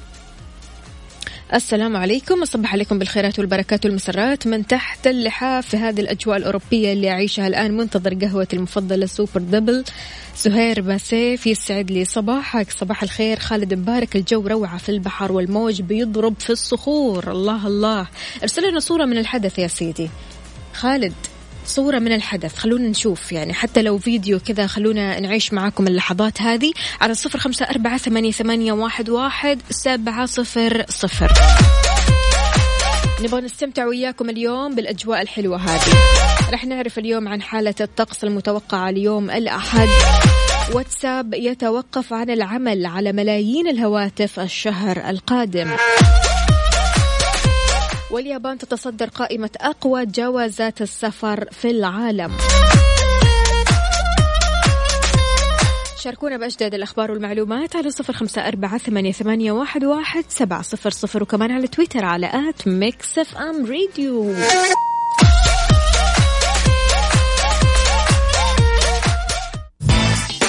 السلام 1.55 1.97
عليكم. 1.97 2.43
أصبح 2.43 2.73
عليكم 2.73 2.99
بالخيرات 2.99 3.39
والبركات 3.39 3.87
والمسرات. 3.87 4.47
من 4.47 4.67
تحت 4.67 5.07
اللحاف 5.07 5.69
في 5.69 5.77
هذه 5.77 6.01
الأجواء 6.01 6.37
الأوروبية 6.37 6.93
اللي 6.93 7.11
أعيشها 7.11 7.47
الآن 7.47 7.77
منتظر 7.77 8.15
قهوتي 8.15 8.49
المفضلة 8.53 9.07
super 9.07 9.41
double 9.41 9.85
سهير 10.35 10.81
باسيف 10.81 11.47
يسعد 11.47 11.91
لي 11.91 12.05
صباحك. 12.05 12.71
صباح 12.71 13.03
الخير. 13.03 13.39
خالد 13.39 13.75
مبارك. 13.75 14.17
الجو 14.17 14.47
روعة 14.47 14.79
في 14.79 14.89
البحر 14.89 15.33
والموج 15.33 15.83
بيضرب 15.83 16.35
في 16.41 16.51
الصخور. 16.51 17.31
الله 17.31 17.67
الله. 17.67 18.07
ارسل 18.43 18.71
لنا 18.71 18.81
صورة 18.81 19.05
من 19.05 19.19
الحدث 19.19 19.59
يا 19.59 19.69
سيدي. 19.69 20.11
خالد. 20.75 21.15
صورة 21.69 21.99
من 21.99 22.13
الحدث. 22.13 22.57
خلونا 22.57 22.89
نشوف 22.89 23.33
يعني 23.33 23.55
حتى 23.55 23.83
لو 23.83 23.99
فيديو 23.99 24.41
كذا 24.41 24.67
خلونا 24.67 25.21
نعيش 25.21 25.53
معاكم 25.53 25.87
اللحظات 25.87 26.43
هذه 26.43 26.73
على 27.01 27.15
صفر 27.15 27.39
خمسة 27.39 27.67
أربعة 27.67 27.99
ثمانية, 27.99 28.33
ثمانية 28.33 28.73
واحد, 28.73 29.11
واحد 29.11 29.61
سبعة 29.71 30.27
صفر 30.27 30.85
صفر. 30.89 31.33
نبغى 33.23 33.41
نستمتع 33.41 33.87
وياكم 33.87 34.31
اليوم 34.31 34.75
بالأجواء 34.75 35.23
الحلوة 35.23 35.57
هذه. 35.57 35.95
رح 36.53 36.65
نعرف 36.65 36.99
اليوم 36.99 37.29
عن 37.29 37.43
حالة 37.43 37.75
الطقس 37.81 38.25
المتوقعة 38.25 38.89
اليوم 38.89 39.31
الأحد. 39.31 39.89
واتساب 40.73 41.35
يتوقف 41.35 42.13
عن 42.13 42.31
العمل 42.31 42.87
على 42.87 43.13
ملايين 43.13 43.69
الهواتف 43.69 44.41
الشهر 44.41 45.11
القادم. 45.11 45.71
واليابان 48.11 48.59
تتصدر 48.59 49.09
قائمة 49.09 49.51
أقوى 49.61 50.07
جوازات 50.07 50.83
السفر 50.83 51.45
في 51.53 51.71
العالم. 51.71 52.33
شاركونا 56.03 56.37
بأجدد 56.37 56.75
الأخبار 56.75 57.11
والمعلومات 57.11 57.77
على 57.77 57.91
صفر 57.91 58.13
خمسة 58.13 58.49
أربعة 58.49 58.79
ثمانية, 58.79 59.53
واحد, 59.85 60.25
سبعة 60.29 60.63
صفر 60.63 60.91
صفر 60.91 61.23
وكمان 61.23 61.53
على 61.53 61.69
تويتر 61.69 62.05
على 62.05 62.27
at 62.27 62.69
Mix 62.69 63.19
FM 63.19 63.67
Radio 63.67 64.35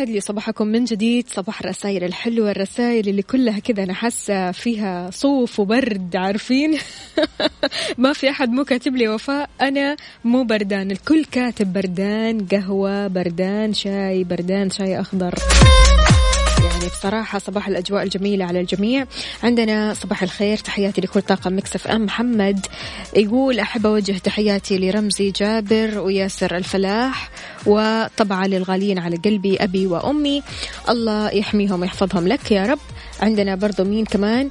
ويسعد 0.00 0.14
لي 0.14 0.20
صباحكم 0.20 0.66
من 0.66 0.84
جديد 0.84 1.28
صباح 1.28 1.60
الرسائل 1.60 2.04
الحلوة 2.04 2.50
الرسائل 2.50 3.08
اللي 3.08 3.22
كلها 3.22 3.58
كذا 3.58 3.82
أنا 3.82 3.94
حاسة 3.94 4.52
فيها 4.52 5.10
صوف 5.10 5.60
وبرد 5.60 6.16
عارفين؟ 6.16 6.78
ما 7.98 8.12
في 8.12 8.30
أحد 8.30 8.48
مو 8.48 8.64
كاتب 8.64 8.96
لي 8.96 9.08
وفاء 9.08 9.50
أنا 9.60 9.96
مو 10.24 10.44
بردان 10.44 10.90
الكل 10.90 11.24
كاتب 11.24 11.72
بردان 11.72 12.46
قهوة 12.46 13.06
بردان 13.06 13.74
شاي 13.74 14.24
بردان 14.24 14.70
شاي 14.70 15.00
أخضر. 15.00 15.34
يعني 16.80 16.92
بصراحة 16.92 17.38
صباح 17.38 17.68
الأجواء 17.68 18.02
الجميلة 18.02 18.44
على 18.44 18.60
الجميع. 18.60 19.06
عندنا 19.42 19.94
صباح 19.94 20.22
الخير 20.22 20.56
تحياتي 20.56 21.00
لكل 21.00 21.22
طاقم 21.22 21.56
مكسف 21.56 21.86
أم. 21.86 22.04
محمد 22.04 22.66
يقول 23.16 23.60
أحب 23.60 23.86
أوجه 23.86 24.18
تحياتي 24.18 24.78
لرمزي 24.78 25.30
جابر 25.30 25.98
وياسر 25.98 26.56
الفلاح 26.56 27.30
وطبعا 27.66 28.46
للغاليين 28.46 28.98
على 28.98 29.16
قلبي 29.16 29.56
أبي 29.56 29.86
وأمي. 29.86 30.42
الله 30.88 31.30
يحميهم 31.30 31.80
ويحفظهم 31.80 32.28
لك 32.28 32.52
يا 32.52 32.66
رب. 32.66 32.78
عندنا 33.20 33.54
برضو 33.54 33.84
مين 33.84 34.04
كمان؟ 34.04 34.50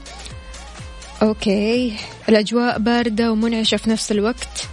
Okay. 1.21 1.93
الأجواء 2.29 2.79
باردة 2.79 3.31
ومنعشة 3.31 3.77
في 3.77 3.89
نفس 3.89 4.11
الوقت. 4.11 4.67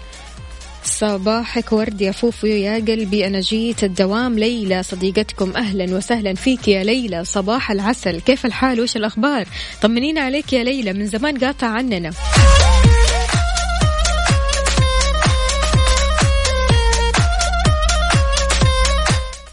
صباحك 0.87 1.73
ورد 1.73 2.01
يا 2.01 2.13
فوفو 2.13 2.47
يا 2.47 2.75
قلبي. 2.75 3.27
أنا 3.27 3.41
جيت 3.41 3.85
الدوام. 3.85 4.39
ليلى 4.39 4.83
صديقتكم 4.83 5.53
أهلا 5.57 5.97
وسهلا 5.97 6.35
فيك 6.35 6.69
يا 6.69 6.85
ليلى. 6.85 7.25
صباح 7.25 7.71
العسل. 7.71 8.21
كيف 8.21 8.47
الحال؟ 8.47 8.81
وش 8.81 8.97
الأخبار؟ 8.97 9.47
طمنينا 9.83 10.21
عليك 10.21 10.53
يا 10.53 10.65
ليلى. 10.65 10.93
من 10.93 11.07
زمان 11.07 11.39
قاطعة 11.39 11.67
عننا. 11.67 12.11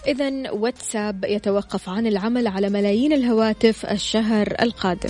إذا 0.07 0.51
واتساب 0.51 1.25
يتوقف 1.27 1.89
عن 1.89 2.07
العمل 2.07 2.47
على 2.47 2.69
ملايين 2.69 3.13
الهواتف 3.13 3.85
الشهر 3.85 4.55
القادم. 4.61 5.09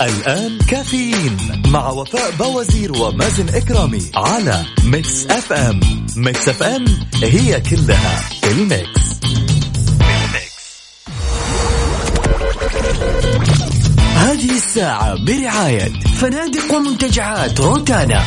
الآن 0.00 0.58
كافيين 0.58 1.36
مع 1.66 1.90
وفاء 1.90 2.30
بوازير 2.30 2.92
ومازن 2.92 3.48
إكرامي 3.48 4.10
على 4.14 4.64
Mix 4.84 5.26
FM 5.26 5.52
Mix 5.52 5.80
FM 6.16 6.48
it's 6.48 6.62
all 6.62 6.84
in 7.22 7.60
the 7.60 8.20
mix. 8.44 9.20
هذه 14.14 14.50
الساعة 14.50 15.24
برعاية 15.24 15.92
فنادق 16.20 16.74
ومنتجعات 16.74 17.60
روتانا. 17.60 18.22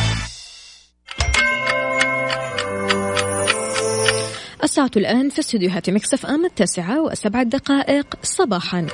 الساعة 4.64 4.90
الآن 4.96 5.28
في 5.30 5.38
استديوهات 5.38 5.90
Mix 5.90 6.26
FM 6.26 6.44
التاسعة 6.44 7.02
وسبع 7.02 7.42
دقائق 7.42 8.06
صباحا. 8.22 8.86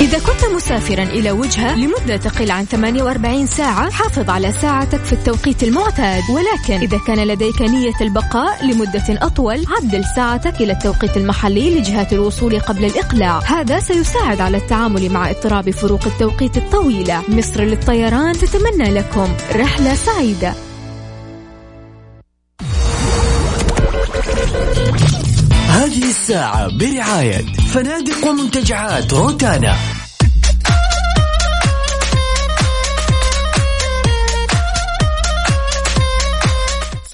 إذا 0.00 0.18
كنت 0.18 0.44
مسافرا 0.56 1.02
إلى 1.02 1.30
وجهة 1.30 1.76
لمدة 1.76 2.16
تقل 2.16 2.50
عن 2.50 2.64
48 2.64 3.46
ساعة 3.46 3.90
حافظ 3.90 4.30
على 4.30 4.52
ساعتك 4.52 5.04
في 5.04 5.12
التوقيت 5.12 5.62
المعتاد. 5.62 6.22
ولكن 6.30 6.74
إذا 6.74 6.98
كان 7.06 7.26
لديك 7.28 7.62
نية 7.62 7.94
البقاء 8.00 8.66
لمدة 8.66 9.04
أطول 9.08 9.64
عدل 9.76 10.04
ساعتك 10.16 10.60
إلى 10.60 10.72
التوقيت 10.72 11.16
المحلي 11.16 11.78
لجهات 11.78 12.12
الوصول 12.12 12.60
قبل 12.60 12.84
الإقلاع. 12.84 13.38
هذا 13.38 13.80
سيساعد 13.80 14.40
على 14.40 14.56
التعامل 14.56 15.10
مع 15.10 15.30
اضطراب 15.30 15.70
فروق 15.70 16.06
التوقيت 16.06 16.56
الطويلة. 16.56 17.22
مصر 17.28 17.62
للطيران 17.62 18.32
تتمنى 18.32 18.90
لكم 18.90 19.28
رحلة 19.52 19.94
سعيدة. 19.94 20.73
الساعة 26.24 26.68
برعاية 26.78 27.44
فنادق 27.72 28.26
ومنتجعات 28.26 29.12
روتانا. 29.12 29.76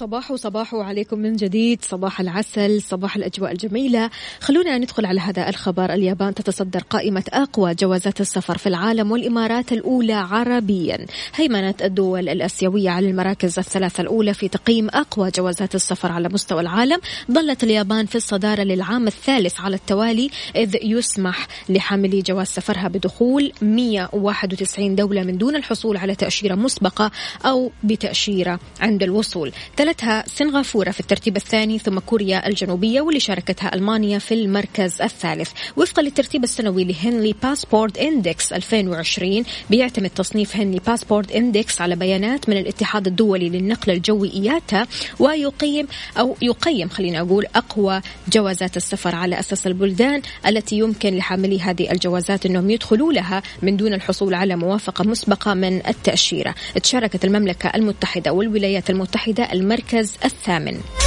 صباح 0.01 0.35
صباح 0.35 0.75
عليكم 0.75 1.19
من 1.19 1.35
جديد. 1.35 1.83
صباح 1.83 2.19
العسل 2.19 2.81
صباح 2.81 3.15
الأجواء 3.15 3.51
الجميلة. 3.51 4.09
خلونا 4.39 4.77
ندخل 4.77 5.05
على 5.05 5.19
هذا 5.19 5.49
الخبر. 5.49 5.93
اليابان 5.93 6.33
تتصدر 6.33 6.79
قائمة 6.79 7.23
أقوى 7.29 7.75
جوازات 7.75 8.21
السفر 8.21 8.57
في 8.57 8.67
العالم 8.67 9.11
والإمارات 9.11 9.71
الأولى 9.71 10.13
عربيا. 10.13 11.05
هيمنة 11.35 11.73
الدول 11.81 12.29
الأسيوية 12.29 12.89
على 12.89 13.09
المراكز 13.09 13.59
الثلاثة 13.59 14.01
الأولى 14.01 14.33
في 14.33 14.47
تقييم 14.47 14.89
أقوى 14.89 15.31
جوازات 15.31 15.75
السفر 15.75 16.11
على 16.11 16.29
مستوى 16.29 16.61
العالم. 16.61 16.99
ظلت 17.31 17.63
اليابان 17.63 18.05
في 18.05 18.15
الصدارة 18.15 18.63
للعام 18.63 19.07
الثالث 19.07 19.59
على 19.59 19.75
التوالي 19.75 20.29
إذ 20.55 20.75
يسمح 20.83 21.47
لحاملي 21.69 22.21
جواز 22.21 22.47
سفرها 22.47 22.87
بدخول 22.87 23.51
191 23.61 24.95
دولة 24.95 25.23
من 25.23 25.37
دون 25.37 25.55
الحصول 25.55 25.97
على 25.97 26.15
تأشيرة 26.15 26.55
مسبقة 26.55 27.11
أو 27.45 27.71
بتأشيرة 27.83 28.59
عند 28.79 29.03
الوصول. 29.03 29.51
تلتها 29.91 30.23
سنغافورة 30.27 30.91
في 30.91 30.99
الترتيب 30.99 31.37
الثاني 31.37 31.79
ثم 31.79 31.99
كوريا 31.99 32.47
الجنوبية 32.47 33.01
واللي 33.01 33.19
شاركتها 33.19 33.75
ألمانيا 33.75 34.19
في 34.19 34.33
المركز 34.33 35.01
الثالث. 35.01 35.51
وفقا 35.77 36.01
للترتيب 36.01 36.43
السنوي 36.43 36.83
ل 36.83 36.90
Henley 36.90 37.35
Passport 37.43 37.97
Index 37.97 38.53
2020 38.53 39.43
بيعتمد 39.69 40.09
تصنيف 40.09 40.55
Henley 40.55 40.79
Passport 40.87 41.31
Index 41.31 41.81
على 41.81 41.95
بيانات 41.95 42.49
من 42.49 42.57
الاتحاد 42.57 43.07
الدولي 43.07 43.49
للنقل 43.49 43.91
الجوي 43.91 44.33
إياتا 44.33 44.87
ويقيم 45.19 45.87
أو 46.19 46.35
يقيم 46.41 46.89
خلينا 46.89 47.19
أقول 47.19 47.45
أقوى 47.55 48.01
جوازات 48.33 48.77
السفر 48.77 49.15
على 49.15 49.39
أساس 49.39 49.67
البلدان 49.67 50.21
التي 50.47 50.77
يمكن 50.77 51.15
لحاملي 51.15 51.59
هذه 51.59 51.91
الجوازات 51.91 52.45
أنهم 52.45 52.69
يدخلوا 52.69 53.13
لها 53.13 53.43
من 53.61 53.77
دون 53.77 53.93
الحصول 53.93 54.33
على 54.33 54.55
موافقة 54.55 55.03
مسبقة 55.03 55.53
من 55.53 55.87
التأشيرة. 55.87 56.55
تشاركت 56.83 57.25
المملكة 57.25 57.71
المتحدة 57.75 58.31
والولايات 58.31 58.89
المتحدة 58.89 59.51
المركز 59.53 59.80
الثامن. 60.25 61.00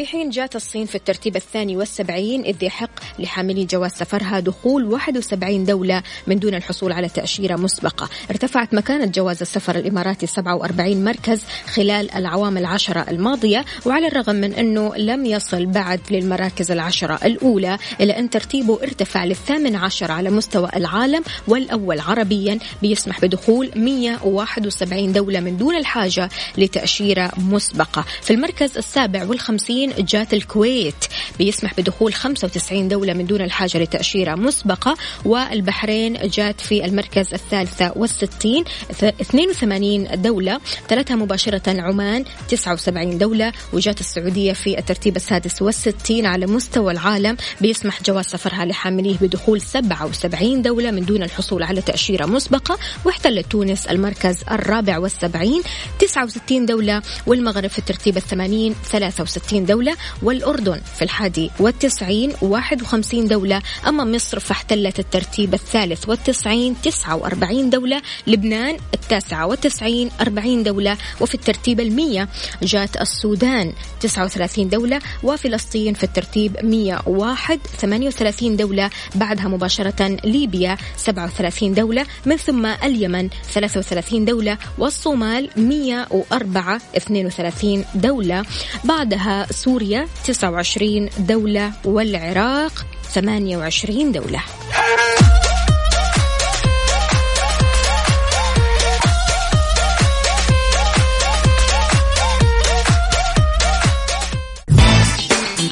في 0.00 0.06
حين 0.06 0.30
جاءت 0.30 0.56
الصين 0.56 0.86
في 0.86 0.94
الترتيب 0.94 1.36
الثاني 1.36 1.76
والسبعين 1.76 2.44
إذ 2.44 2.62
يحق 2.62 2.90
لحاملي 3.18 3.64
جواز 3.64 3.90
سفرها 3.90 4.40
دخول 4.40 4.84
71 4.84 5.64
دولة 5.64 6.02
من 6.26 6.38
دون 6.38 6.54
الحصول 6.54 6.92
على 6.92 7.08
تأشيرة 7.08 7.56
مسبقة. 7.56 8.08
ارتفعت 8.30 8.74
مكانة 8.74 9.06
جواز 9.06 9.40
السفر 9.40 9.76
الإماراتي 9.76 10.26
47 10.26 11.04
مركز 11.04 11.42
خلال 11.74 12.14
العوام 12.14 12.58
العشرة 12.58 13.06
الماضية 13.10 13.64
وعلى 13.86 14.06
الرغم 14.06 14.36
من 14.36 14.54
أنه 14.54 14.96
لم 14.96 15.26
يصل 15.26 15.66
بعد 15.66 16.00
للمراكز 16.10 16.70
العشرة 16.70 17.18
الأولى 17.24 17.78
إلا 18.00 18.18
أن 18.18 18.30
ترتيبه 18.30 18.82
ارتفع 18.82 19.24
للثامن 19.24 19.76
عشر 19.76 20.12
على 20.12 20.30
مستوى 20.30 20.68
العالم 20.76 21.22
والأول 21.48 22.00
عربيا 22.00 22.58
بيسمح 22.82 23.20
بدخول 23.20 23.70
171 23.76 25.12
دولة 25.12 25.40
من 25.40 25.56
دون 25.56 25.76
الحاجة 25.76 26.28
لتأشيرة 26.58 27.32
مسبقة. 27.38 28.04
في 28.22 28.32
المركز 28.32 28.76
السابع 28.78 29.24
والخمسين 29.24 29.89
جات 29.98 30.34
الكويت. 30.34 31.04
بيسمح 31.38 31.74
بدخول 31.74 32.14
95 32.14 32.88
دولة 32.88 33.12
من 33.12 33.26
دون 33.26 33.40
الحاجة 33.40 33.78
لتأشيرة 33.78 34.34
مسبقة 34.34 34.96
والبحرين 35.24 36.12
جات 36.28 36.60
في 36.60 36.84
المركز 36.84 37.34
الثالثة 37.34 37.92
والستين. 37.96 38.64
82 38.90 40.22
دولة 40.22 40.60
تلتها 40.88 41.16
مباشرة 41.16 41.80
عمان 41.80 42.24
79 42.48 43.18
دولة 43.18 43.52
وجات 43.72 44.00
السعودية 44.00 44.52
في 44.52 44.78
الترتيب 44.78 45.16
السادس 45.16 45.62
والستين. 45.62 46.26
على 46.26 46.46
مستوى 46.46 46.92
العالم 46.92 47.36
بيسمح 47.60 48.02
جواز 48.02 48.24
سفرها 48.24 48.64
لحامليه 48.64 49.16
بدخول 49.20 49.60
77 49.60 50.62
دولة 50.62 50.90
من 50.90 51.04
دون 51.04 51.22
الحصول 51.22 51.62
على 51.62 51.80
تأشيرة 51.80 52.26
مسبقة 52.26 52.78
واحتلت 53.04 53.50
تونس 53.50 53.86
المركز 53.86 54.36
الرابع 54.50 54.98
والسبعين. 54.98 55.62
69 55.98 56.66
دولة 56.66 57.02
والمغرب 57.26 57.66
في 57.70 57.78
الترتيب 57.78 58.16
الثمانين 58.16 58.74
63 58.84 59.64
دولة 59.70 59.96
والأردن 60.22 60.80
في 60.96 61.02
الحادي 61.02 61.50
والتسعين 61.60 62.32
51 62.42 63.26
دولة 63.26 63.62
أما 63.88 64.04
مصر 64.04 64.40
فاحتلت 64.40 64.98
الترتيب 64.98 65.54
الثالث 65.54 66.08
والتسعين 66.08 66.76
49 66.82 67.70
دولة 67.70 68.02
لبنان 68.26 68.76
التاسعة 68.94 69.46
والتسعين 69.46 70.10
40 70.20 70.62
دولة 70.62 70.96
وفي 71.20 71.34
الترتيب 71.34 71.80
المية 71.80 72.28
جات 72.62 72.96
السودان 72.96 73.72
39 74.00 74.68
دولة 74.68 75.00
وفلسطين 75.22 75.94
في 75.94 76.04
الترتيب 76.04 76.56
101 76.64 77.60
38 77.78 78.56
دولة 78.56 78.90
بعدها 79.14 79.48
مباشرة 79.48 80.16
ليبيا 80.24 80.76
37 80.96 81.74
دولة 81.74 82.06
من 82.26 82.36
ثم 82.36 82.66
اليمن 82.66 83.28
33 83.52 84.24
دولة 84.24 84.58
والصومال 84.78 85.50
104 85.56 86.80
32 86.96 87.84
دولة. 87.94 88.44
بعدها 88.84 89.46
سوريا 89.64 90.08
29 90.24 91.08
دولة 91.18 91.72
والعراق 91.84 92.86
28 93.12 94.12
دولة. 94.12 94.40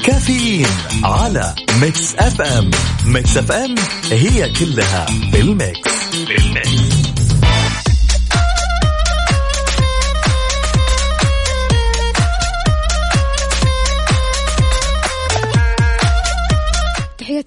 كافيين 0.05 0.67
على 1.03 1.55
Mix 1.81 2.15
FM. 2.15 2.41
Mix 2.41 2.71
FM 3.05 3.37
it's 3.37 3.51
all 3.51 3.75
in 4.11 4.53
the 4.53 5.05
mix. 5.31 5.89
in 6.27 6.41
the 6.41 6.61
mix. 6.61 6.88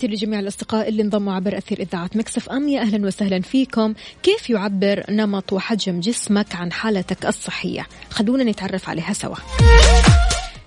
تحياتي 0.03 0.25
لجميع 0.25 0.41
الأصدقاء 0.41 0.88
اللي 0.88 1.03
انضموا 1.03 1.33
عبر 1.33 1.59
أثير 1.59 1.81
إذاعة 1.81 2.11
Mix 2.14 2.48
FM. 2.48 2.68
يا 2.69 2.81
أهلا 2.81 3.07
وسهلا 3.07 3.41
فيكم. 3.41 3.95
كيف 4.23 4.51
يعبر 4.51 5.05
نمط 5.11 5.53
وحجم 5.53 6.01
جسمك 6.01 6.55
عن 6.55 6.73
حالتك 6.73 7.27
الصحية؟ 7.27 7.87
خلونا 8.11 8.45
نتعرف 8.45 8.88
عليها 8.88 9.12
سوا. 9.12 9.37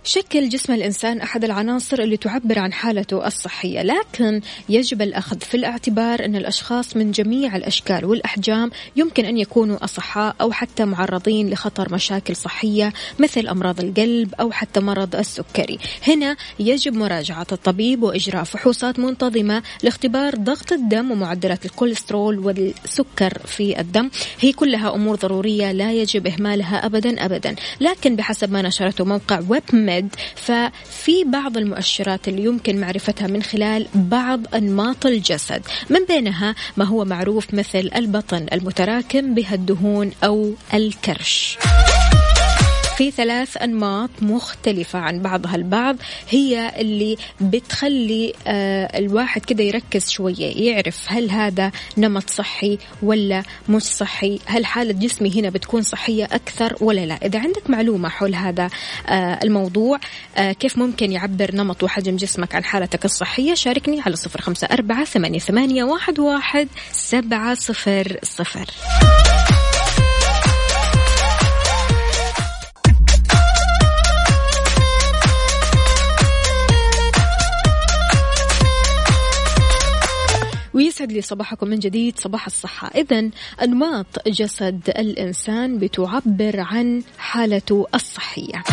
شكل 0.06 0.50
جسم 0.50 0.74
الإنسان 0.74 1.22
أحد 1.22 1.44
العناصر 1.44 2.00
اللي 2.00 2.18
تعبر 2.18 2.60
عن 2.60 2.74
حالته 2.74 3.28
الصحية 3.28 3.82
لكن 3.82 4.42
يجب 4.70 5.02
الأخذ 5.02 5.40
في 5.40 5.58
الاعتبار 5.58 6.26
أن 6.26 6.36
الأشخاص 6.36 6.98
من 6.98 7.12
جميع 7.12 7.56
الأشكال 7.56 8.06
والأحجام 8.06 8.72
يمكن 8.96 9.26
أن 9.26 9.38
يكونوا 9.38 9.84
أصحاء 9.84 10.36
أو 10.42 10.52
حتى 10.52 10.86
معرضين 10.86 11.50
لخطر 11.50 11.94
مشاكل 11.94 12.36
صحية 12.36 12.94
مثل 13.20 13.48
أمراض 13.48 13.80
القلب 13.80 14.34
أو 14.40 14.52
حتى 14.52 14.80
مرض 14.80 15.16
السكري. 15.16 15.80
هنا 16.08 16.36
يجب 16.60 16.94
مراجعة 16.94 17.48
الطبيب 17.52 18.04
وإجراء 18.04 18.44
فحوصات 18.44 19.00
منتظمة 19.00 19.64
لاختبار 19.84 20.36
ضغط 20.36 20.72
الدم 20.72 21.12
ومعدلات 21.12 21.66
الكوليسترول 21.66 22.40
والسكر 22.40 23.38
في 23.46 23.80
الدم. 23.80 24.10
هي 24.40 24.54
كلها 24.54 24.96
أمور 24.96 25.16
ضرورية 25.16 25.72
لا 25.72 25.94
يجب 25.94 26.28
إهمالها 26.28 26.86
أبدا 26.86 27.26
أبدا. 27.26 27.56
لكن 27.82 28.16
بحسب 28.16 28.52
ما 28.52 28.62
نشرته 28.62 29.06
موقع 29.06 29.42
ويب 29.50 29.64
ميد 29.96 30.16
ففي 30.36 31.24
بعض 31.24 31.58
المؤشرات 31.58 32.28
اللي 32.28 32.44
يمكن 32.44 32.82
معرفتها 32.82 33.28
من 33.28 33.44
خلال 33.44 33.88
بعض 33.96 34.56
أنماط 34.56 35.06
الجسد 35.06 35.62
من 35.90 36.06
بينها 36.06 36.56
ما 36.78 36.86
هو 36.86 37.06
معروف 37.06 37.54
مثل 37.54 37.90
البطن 37.96 38.46
المتراكم 38.54 39.34
بها 39.34 39.56
الدهون 39.56 40.12
أو 40.24 40.54
الكرش. 40.74 41.58
في 42.98 43.12
ثلاث 43.12 43.58
أنماط 43.58 44.10
مختلفة 44.22 45.00
عن 45.00 45.20
بعضها 45.22 45.56
البعض. 45.56 45.96
هي 46.30 46.72
اللي 46.82 47.18
بتخلي 47.42 48.34
آه 48.48 49.00
الواحد 49.00 49.46
كده 49.46 49.64
يركز 49.64 50.10
شوية 50.10 50.72
يعرف 50.72 51.06
هل 51.08 51.32
هذا 51.32 51.72
نمط 51.98 52.30
صحي 52.30 52.78
ولا 53.04 53.44
مش 53.70 53.82
صحي 53.82 54.40
هل 54.46 54.66
حالة 54.66 54.94
جسمي 54.94 55.40
هنا 55.40 55.50
بتكون 55.50 55.82
صحية 55.82 56.26
أكثر 56.26 56.76
ولا 56.82 57.06
لا. 57.06 57.16
إذا 57.26 57.40
عندك 57.40 57.70
معلومة 57.70 58.10
حول 58.10 58.36
هذا 58.36 58.70
آه 59.08 59.40
الموضوع 59.44 60.00
آه 60.38 60.52
كيف 60.52 60.78
ممكن 60.78 61.12
يعبر 61.12 61.56
نمط 61.56 61.84
وحجم 61.84 62.16
جسمك 62.16 62.56
عن 62.56 62.64
حالتك 62.64 63.06
الصحية؟ 63.06 63.54
شاركني 63.54 64.02
على 64.02 64.16
صفر 64.16 64.42
خمسة 64.42 64.68
أربعة 64.72 65.06
ثمانية, 65.06 65.40
ثمانية 65.40 65.84
واحد, 65.84 66.20
واحد 66.20 66.68
سبعة 66.92 67.54
صفر 67.54 68.20
صفر. 68.24 68.66
ويسعد 80.96 81.12
لي 81.12 81.22
صباحكم 81.22 81.68
من 81.68 81.80
جديد 81.80 82.20
صباح 82.20 82.46
الصحة. 82.46 82.88
إذا 82.96 83.30
أنماط 83.62 84.06
جسد 84.28 84.82
الإنسان 84.90 85.78
بتعبر 85.78 86.60
عن 86.60 87.04
حالته 87.18 87.86
الصحية. 87.96 88.64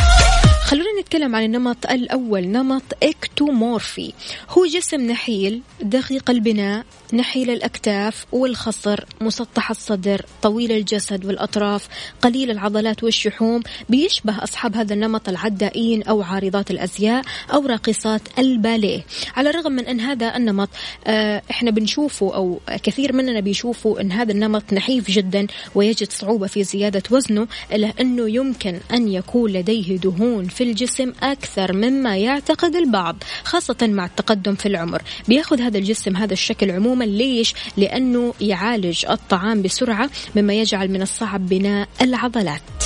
خلونا 0.72 1.00
نتكلم 1.00 1.36
عن 1.36 1.44
النمط 1.44 1.86
الأول 1.90 2.48
نمط 2.48 2.82
إكتومورفي. 3.02 4.12
هو 4.50 4.66
جسم 4.66 5.00
نحيل 5.00 5.62
دقيق 5.82 6.30
البناء 6.30 6.84
نحيل 7.12 7.50
الأكتاف 7.50 8.26
والخصر 8.32 9.04
مسطح 9.20 9.70
الصدر 9.70 10.26
طويل 10.42 10.72
الجسد 10.72 11.24
والأطراف 11.24 11.88
قليل 12.22 12.50
العضلات 12.50 13.04
والشحوم 13.04 13.62
بيشبه 13.88 14.44
أصحاب 14.44 14.76
هذا 14.76 14.94
النمط 14.94 15.28
العدائين 15.28 16.02
أو 16.02 16.22
عارضات 16.22 16.70
الأزياء 16.70 17.22
أو 17.52 17.66
راقصات 17.66 18.22
الباليه. 18.38 19.04
على 19.36 19.50
الرغم 19.50 19.72
من 19.72 19.86
أن 19.86 20.00
هذا 20.00 20.36
النمط 20.36 20.68
آه 21.06 21.42
إحنا 21.50 21.70
بنشوفه 21.70 22.34
أو 22.34 22.60
كثير 22.82 23.12
مننا 23.12 23.40
بيشوفوا 23.40 24.00
أن 24.00 24.12
هذا 24.12 24.32
النمط 24.32 24.72
نحيف 24.72 25.10
جدا 25.10 25.46
ويجد 25.74 26.10
صعوبة 26.10 26.46
في 26.46 26.64
زيادة 26.64 27.02
وزنه 27.10 27.48
إلا 27.72 27.92
أنه 28.00 28.30
يمكن 28.30 28.80
أن 28.92 29.08
يكون 29.08 29.52
لديه 29.52 29.96
دهون 29.96 30.44
في 30.44 30.61
الجسم 30.62 31.12
أكثر 31.22 31.72
مما 31.72 32.16
يعتقد 32.16 32.76
البعض 32.76 33.16
خاصة 33.44 33.76
مع 33.82 34.04
التقدم 34.06 34.54
في 34.54 34.66
العمر 34.66 35.02
بيأخذ 35.28 35.60
هذا 35.60 35.78
الجسم 35.78 36.16
هذا 36.16 36.32
الشكل 36.32 36.70
عموما 36.70 37.04
ليش؟ 37.04 37.54
لأنه 37.76 38.34
يعالج 38.40 39.06
الطعام 39.06 39.62
بسرعة 39.62 40.10
مما 40.36 40.54
يجعل 40.54 40.88
من 40.88 41.02
الصعب 41.02 41.48
بناء 41.48 41.88
العضلات 42.02 42.81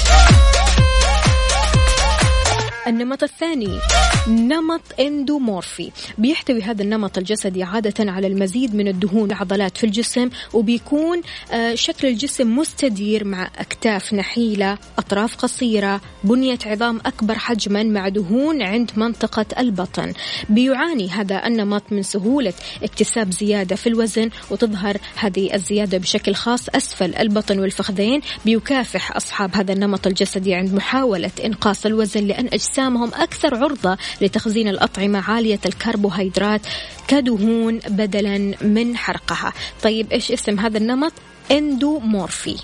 النمط 2.86 3.22
الثاني 3.22 3.78
نمط 4.28 4.80
إندومورفي. 5.00 5.90
بيحتوي 6.18 6.62
هذا 6.62 6.82
النمط 6.82 7.18
الجسدي 7.18 7.62
عادة 7.62 8.12
على 8.12 8.26
المزيد 8.26 8.74
من 8.74 8.88
الدهون 8.88 9.30
العضلات 9.30 9.76
في 9.76 9.84
الجسم 9.84 10.30
وبيكون 10.52 11.20
آه، 11.52 11.74
شكل 11.74 12.08
الجسم 12.08 12.56
مستدير 12.56 13.24
مع 13.24 13.50
أكتاف 13.58 14.14
نحيلة 14.14 14.78
أطراف 14.98 15.36
قصيرة 15.36 16.00
بنية 16.24 16.58
عظام 16.66 17.00
أكبر 17.06 17.38
حجما 17.38 17.82
مع 17.82 18.08
دهون 18.08 18.62
عند 18.62 18.90
منطقة 18.96 19.46
البطن. 19.58 20.12
بيعاني 20.48 21.10
هذا 21.10 21.46
النمط 21.46 21.82
من 21.90 22.02
سهولة 22.02 22.52
اكتساب 22.82 23.32
زيادة 23.32 23.76
في 23.76 23.88
الوزن 23.88 24.30
وتظهر 24.50 24.96
هذه 25.16 25.54
الزيادة 25.54 25.98
بشكل 25.98 26.34
خاص 26.34 26.68
أسفل 26.68 27.14
البطن 27.14 27.58
والفخذين. 27.58 28.20
بيكافح 28.44 29.16
أصحاب 29.16 29.54
هذا 29.54 29.72
النمط 29.72 30.06
الجسدي 30.06 30.54
عند 30.54 30.74
محاولة 30.74 31.30
إنقاص 31.44 31.86
الوزن 31.86 32.26
لأن 32.26 32.46
أجسام 32.46 32.75
أجسامهم 32.76 33.10
أكثر 33.14 33.54
عرضة 33.54 33.98
لتخزين 34.20 34.68
الأطعمة 34.68 35.30
عالية 35.30 35.60
الكربوهيدرات 35.66 36.60
كدهون 37.08 37.78
بدلا 37.78 38.54
من 38.60 38.96
حرقها. 38.96 39.52
طيب 39.82 40.12
إيش 40.12 40.32
اسم 40.32 40.60
هذا 40.60 40.78
النمط؟ 40.78 41.12
إندومورفي. 41.50 42.56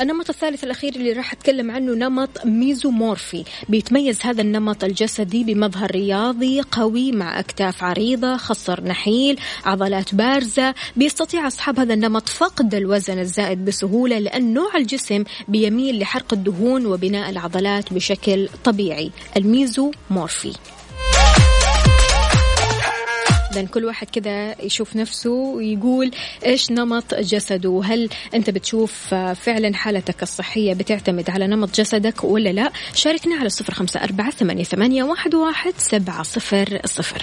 النمط 0.00 0.28
الثالث 0.28 0.64
الأخير 0.64 0.94
اللي 0.94 1.12
راح 1.12 1.32
أتكلم 1.32 1.70
عنه 1.70 1.94
نمط 1.94 2.46
ميزومورفي. 2.46 3.44
بيتميز 3.68 4.18
هذا 4.22 4.42
النمط 4.42 4.84
الجسدي 4.84 5.44
بمظهر 5.44 5.90
رياضي 5.90 6.60
قوي 6.60 7.12
مع 7.12 7.40
أكتاف 7.40 7.84
عريضة 7.84 8.36
خصر 8.36 8.84
نحيل 8.84 9.40
عضلات 9.64 10.14
بارزة. 10.14 10.74
بيستطيع 10.96 11.46
أصحاب 11.46 11.80
هذا 11.80 11.94
النمط 11.94 12.28
فقد 12.28 12.74
الوزن 12.74 13.18
الزائد 13.18 13.64
بسهولة 13.64 14.18
لأن 14.18 14.54
نوع 14.54 14.76
الجسم 14.76 15.24
بيميل 15.48 15.98
لحرق 15.98 16.32
الدهون 16.32 16.86
وبناء 16.86 17.30
العضلات 17.30 17.92
بشكل 17.92 18.48
طبيعي. 18.64 19.10
الميزومورفي. 19.36 20.52
إذا 23.52 23.62
كل 23.62 23.84
واحد 23.84 24.10
كذا 24.10 24.62
يشوف 24.62 24.96
نفسه 24.96 25.30
ويقول 25.30 26.10
إيش 26.46 26.70
نمط 26.70 27.14
جسده. 27.14 27.68
وهل 27.68 28.08
أنت 28.34 28.50
بتشوف 28.50 29.14
فعلا 29.14 29.74
حالتك 29.74 30.22
الصحية 30.22 30.74
بتعتمد 30.74 31.30
على 31.30 31.46
نمط 31.46 31.76
جسدك 31.80 32.24
ولا 32.24 32.50
لا؟ 32.50 32.72
شاركنا 32.94 33.36
على 33.36 33.48
صفر 33.48 33.74
خمسة 33.74 34.04
أربعة 34.04 34.30
ثمانية, 34.30 34.64
ثمانية 34.64 35.02
واحد, 35.02 35.34
واحد 35.34 35.72
سبعة 35.78 36.22
صفر 36.22 36.80
صفر. 36.84 37.22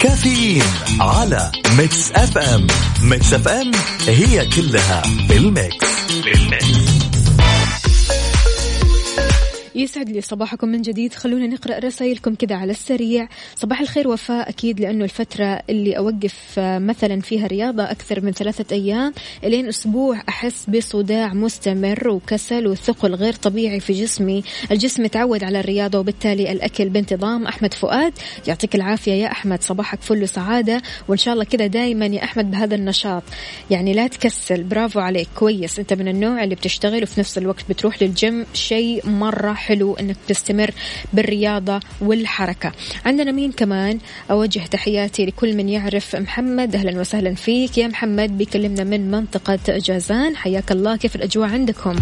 كافيين 0.00 0.62
على 1.00 1.52
Mix 1.78 2.12
FM. 2.12 2.38
Mix 2.38 2.66
FM 3.02 3.32
it's 3.32 3.48
all 3.48 3.70
in 4.06 4.46
the 4.46 5.02
mix. 5.28 5.86
in 6.24 6.36
the 6.36 6.55
mix. 6.55 6.79
يسعد 9.82 10.08
لي 10.08 10.20
صباحكم 10.20 10.68
من 10.68 10.82
جديد. 10.82 11.14
خلونا 11.14 11.46
نقرأ 11.46 11.78
رسائلكم 11.78 12.34
كذا 12.34 12.56
على 12.56 12.70
السريع. 12.70 13.28
صباح 13.56 13.80
الخير 13.80 14.08
وفاء 14.08 14.48
أكيد 14.48 14.80
لأنه 14.80 15.04
الفترة 15.04 15.62
اللي 15.70 15.98
أوقف 15.98 16.58
آه، 16.58 16.78
مثلا 16.78 17.20
فيها 17.20 17.46
رياضة 17.46 17.90
أكثر 17.90 18.20
من 18.20 18.32
ثلاثة 18.32 18.76
أيام 18.76 19.12
إلين 19.44 19.68
أسبوع 19.68 20.22
أحس 20.28 20.70
بصداع 20.70 21.34
مستمر 21.34 22.08
وكسل 22.08 22.66
وثقل 22.66 23.14
غير 23.14 23.32
طبيعي 23.32 23.80
في 23.80 23.92
جسمي. 23.92 24.42
الجسم 24.70 25.06
تعود 25.06 25.44
على 25.44 25.60
الرياضة 25.60 25.98
وبالتالي 25.98 26.52
الأكل 26.52 26.88
بانتظام. 26.88 27.46
أحمد 27.46 27.74
فؤاد 27.74 28.12
يعطيك 28.46 28.74
العافية 28.74 29.12
يا 29.12 29.32
أحمد 29.32 29.62
صباحك 29.62 30.02
فل 30.02 30.22
وسعادة. 30.22 30.82
وإن 31.08 31.18
شاء 31.18 31.34
الله 31.34 31.44
كذا 31.44 31.66
دائما 31.66 32.06
يا 32.06 32.24
أحمد 32.24 32.50
بهذا 32.50 32.74
النشاط. 32.74 33.22
يعني 33.70 33.92
لا 33.92 34.06
تكسل 34.06 34.62
برافو 34.62 35.00
عليك 35.00 35.28
كويس. 35.34 35.78
أنت 35.78 35.92
من 35.92 36.08
النوع 36.08 36.44
اللي 36.44 36.54
بتشتغل 36.54 37.02
وفي 37.02 37.20
نفس 37.20 37.38
الوقت 37.38 37.64
بتروح 37.68 38.02
للجيم 38.02 38.46
شيء 38.54 39.06
مرة 39.08 39.52
حلو. 39.52 39.69
إنك 39.70 40.16
تستمر 40.28 40.70
بالرياضة 41.12 41.80
والحركة. 42.00 42.72
عندنا 43.06 43.32
مين 43.32 43.52
كمان؟ 43.52 43.98
أوجه 44.30 44.60
تحياتي 44.70 45.26
لكل 45.26 45.56
من 45.56 45.68
يعرف 45.68 46.16
محمد. 46.16 46.76
أهلا 46.76 47.00
وسهلا 47.00 47.34
فيك 47.34 47.78
يا 47.78 47.88
محمد. 47.88 48.38
بيكلمنا 48.38 48.84
من 48.84 49.10
منطقة 49.10 49.58
جازان. 49.68 50.36
حياك 50.36 50.72
الله. 50.72 50.96
كيف 50.96 51.16
الأجواء 51.16 51.48
عندكم؟ 51.48 51.96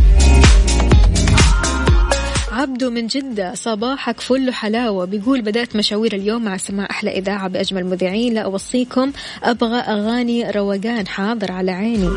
عبدو 2.53 2.91
من 2.91 3.07
جدة. 3.07 3.55
صباحك 3.55 4.21
فل 4.21 4.53
حلاوة 4.53 5.05
بيقول 5.05 5.41
بدأت 5.41 5.77
مشاوير 5.77 6.13
اليوم 6.13 6.45
مع 6.45 6.57
سماع 6.57 6.89
أحلى 6.91 7.19
إذاعة 7.19 7.49
بأجمل 7.49 7.87
مذيعين. 7.87 8.35
لا 8.35 8.41
أوصيكم. 8.41 9.13
أبغى 9.43 9.79
أغاني 9.79 10.51
روقان. 10.51 11.07
حاضر 11.07 11.53
على 11.53 11.71
عيني. 11.71 12.11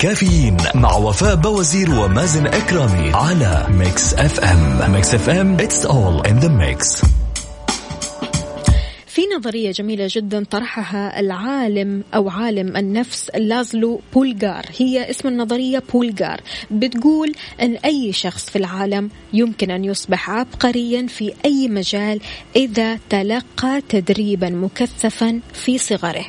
كافيين 0.00 0.56
مع 0.74 0.96
وفاء 0.96 1.34
بوازير 1.34 1.90
ومازن 1.90 2.46
إكرامي 2.46 3.10
على 3.14 3.66
Mix 3.70 4.14
FM 4.14 4.92
Mix 4.92 5.14
FM 5.14 5.56
it's 5.58 5.84
all 5.84 6.28
in 6.28 6.40
the 6.44 6.48
mix. 6.48 7.04
في 9.06 9.22
نظرية 9.38 9.70
جميلة 9.70 10.08
جدا 10.10 10.44
طرحها 10.44 11.20
العالم 11.20 12.04
أو 12.14 12.28
عالم 12.30 12.76
النفس 12.76 13.30
لازلو 13.34 14.00
بولغار. 14.14 14.64
هي 14.78 15.10
اسم 15.10 15.28
النظرية 15.28 15.82
بولغار. 15.92 16.40
بتقول 16.70 17.32
أن 17.60 17.74
أي 17.84 18.12
شخص 18.12 18.50
في 18.50 18.56
العالم 18.56 19.10
يمكن 19.32 19.70
أن 19.70 19.84
يصبح 19.84 20.30
عبقريا 20.30 21.06
في 21.06 21.32
أي 21.44 21.68
مجال 21.68 22.20
إذا 22.56 22.98
تلقى 23.10 23.82
تدريبا 23.88 24.50
مكثفا 24.50 25.40
في 25.52 25.78
صغره. 25.78 26.24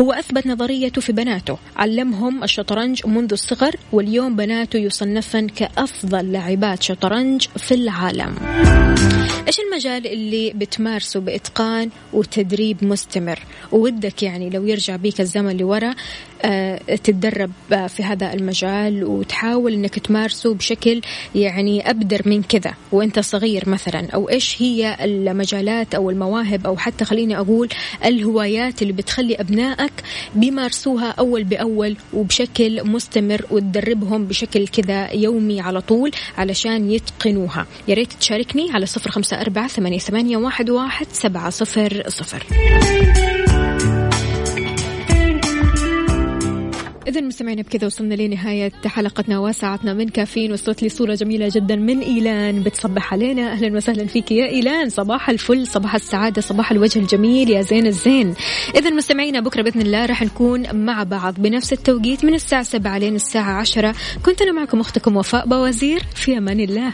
هو 0.00 0.12
أثبت 0.12 0.46
نظريته 0.46 1.00
في 1.00 1.12
بناته. 1.12 1.58
علمهم 1.76 2.44
الشطرنج 2.44 3.06
منذ 3.06 3.32
الصغر 3.32 3.76
واليوم 3.92 4.36
بناته 4.36 4.78
يصنفن 4.78 5.48
كأفضل 5.48 6.32
لاعبات 6.32 6.82
شطرنج 6.82 7.46
في 7.56 7.74
العالم. 7.74 8.34
إيش 9.46 9.60
المجال 9.60 10.06
اللي 10.06 10.52
بتمارسه 10.52 11.20
بإتقان 11.20 11.90
وتدريب 12.12 12.84
مستمر؟ 12.84 13.38
وودك 13.72 14.22
يعني 14.22 14.50
لو 14.50 14.66
يرجع 14.66 14.96
بيك 14.96 15.20
الزمن 15.20 15.56
لورا 15.56 15.94
تتدرب 16.96 17.50
آه، 17.72 17.86
في 17.86 18.02
هذا 18.02 18.32
المجال 18.32 19.04
وتحاول 19.04 19.72
إنك 19.72 19.98
تمارسه 19.98 20.54
بشكل 20.54 21.00
يعني 21.34 21.90
أبدر 21.90 22.22
من 22.26 22.42
كذا. 22.42 22.74
وأنت 22.92 23.18
صغير 23.18 23.68
مثلا 23.68 24.10
أو 24.10 24.28
إيش 24.28 24.62
هي 24.62 24.96
المجالات 25.04 25.94
أو 25.94 26.10
المواهب 26.10 26.66
أو 26.66 26.76
حتى 26.76 27.04
خليني 27.04 27.38
أقول 27.38 27.68
الهوايات 28.04 28.82
اللي 28.82 28.92
بتخلي 28.92 29.34
أبنائك 29.34 29.92
بيمارسوها 30.34 31.14
أول 31.18 31.44
بأول 31.44 31.96
وبشكل 32.12 32.88
مستمر 32.88 33.46
وتدربهم 33.50 34.24
بشكل 34.26 34.68
كذا 34.68 35.12
يومي 35.12 35.60
على 35.60 35.80
طول 35.80 36.10
علشان 36.38 36.90
يتقنوها. 36.90 37.66
يا 37.88 37.94
ريت 37.94 38.12
تشاركني 38.12 38.72
على 38.72 38.86
صفر 38.86 39.10
خمسة 39.10 39.40
أربعة 39.40 39.68
ثمانية 39.68 40.36
واحد 40.36 41.06
سبعة 41.12 41.50
صفر 41.50 42.02
صفر. 42.08 42.46
إذا 47.08 47.20
مستمعينا 47.20 47.62
بكذا 47.62 47.86
وصلنا 47.86 48.14
لنهاية 48.14 48.72
حلقتنا 48.86 49.38
وساعتنا 49.38 49.94
من 49.94 50.08
كافيين. 50.08 50.52
وصلت 50.52 50.82
لي 50.82 50.88
صورة 50.88 51.14
جميلة 51.14 51.48
جدا 51.54 51.76
من 51.76 52.00
إيلان. 52.00 52.62
بتصبح 52.62 53.12
علينا. 53.12 53.52
أهلا 53.52 53.76
وسهلا 53.76 54.06
فيك 54.06 54.32
يا 54.32 54.46
إيلان. 54.46 54.88
صباح 54.88 55.30
الفل 55.30 55.66
صباح 55.66 55.94
السعادة 55.94 56.42
صباح 56.42 56.70
الوجه 56.72 56.98
الجميل 56.98 57.50
يا 57.50 57.62
زين 57.62 57.86
الزين. 57.86 58.34
إذا 58.76 58.90
مستمعينا 58.90 59.40
بكرة 59.40 59.62
بإذن 59.62 59.80
الله 59.80 60.06
راح 60.06 60.22
نكون 60.22 60.76
مع 60.76 61.02
بعض 61.02 61.34
بنفس 61.38 61.72
التوقيت 61.72 62.24
من 62.24 62.34
الساعة 62.34 62.62
7 62.62 62.98
لين 62.98 63.14
الساعة 63.14 63.52
10 63.52 63.94
كنت 64.26 64.42
أنا 64.42 64.52
معكم 64.52 64.80
أختكم 64.80 65.16
وفاء 65.16 65.46
بوازير. 65.46 66.02
في 66.14 66.38
أمان 66.38 66.60
الله. 66.60 66.90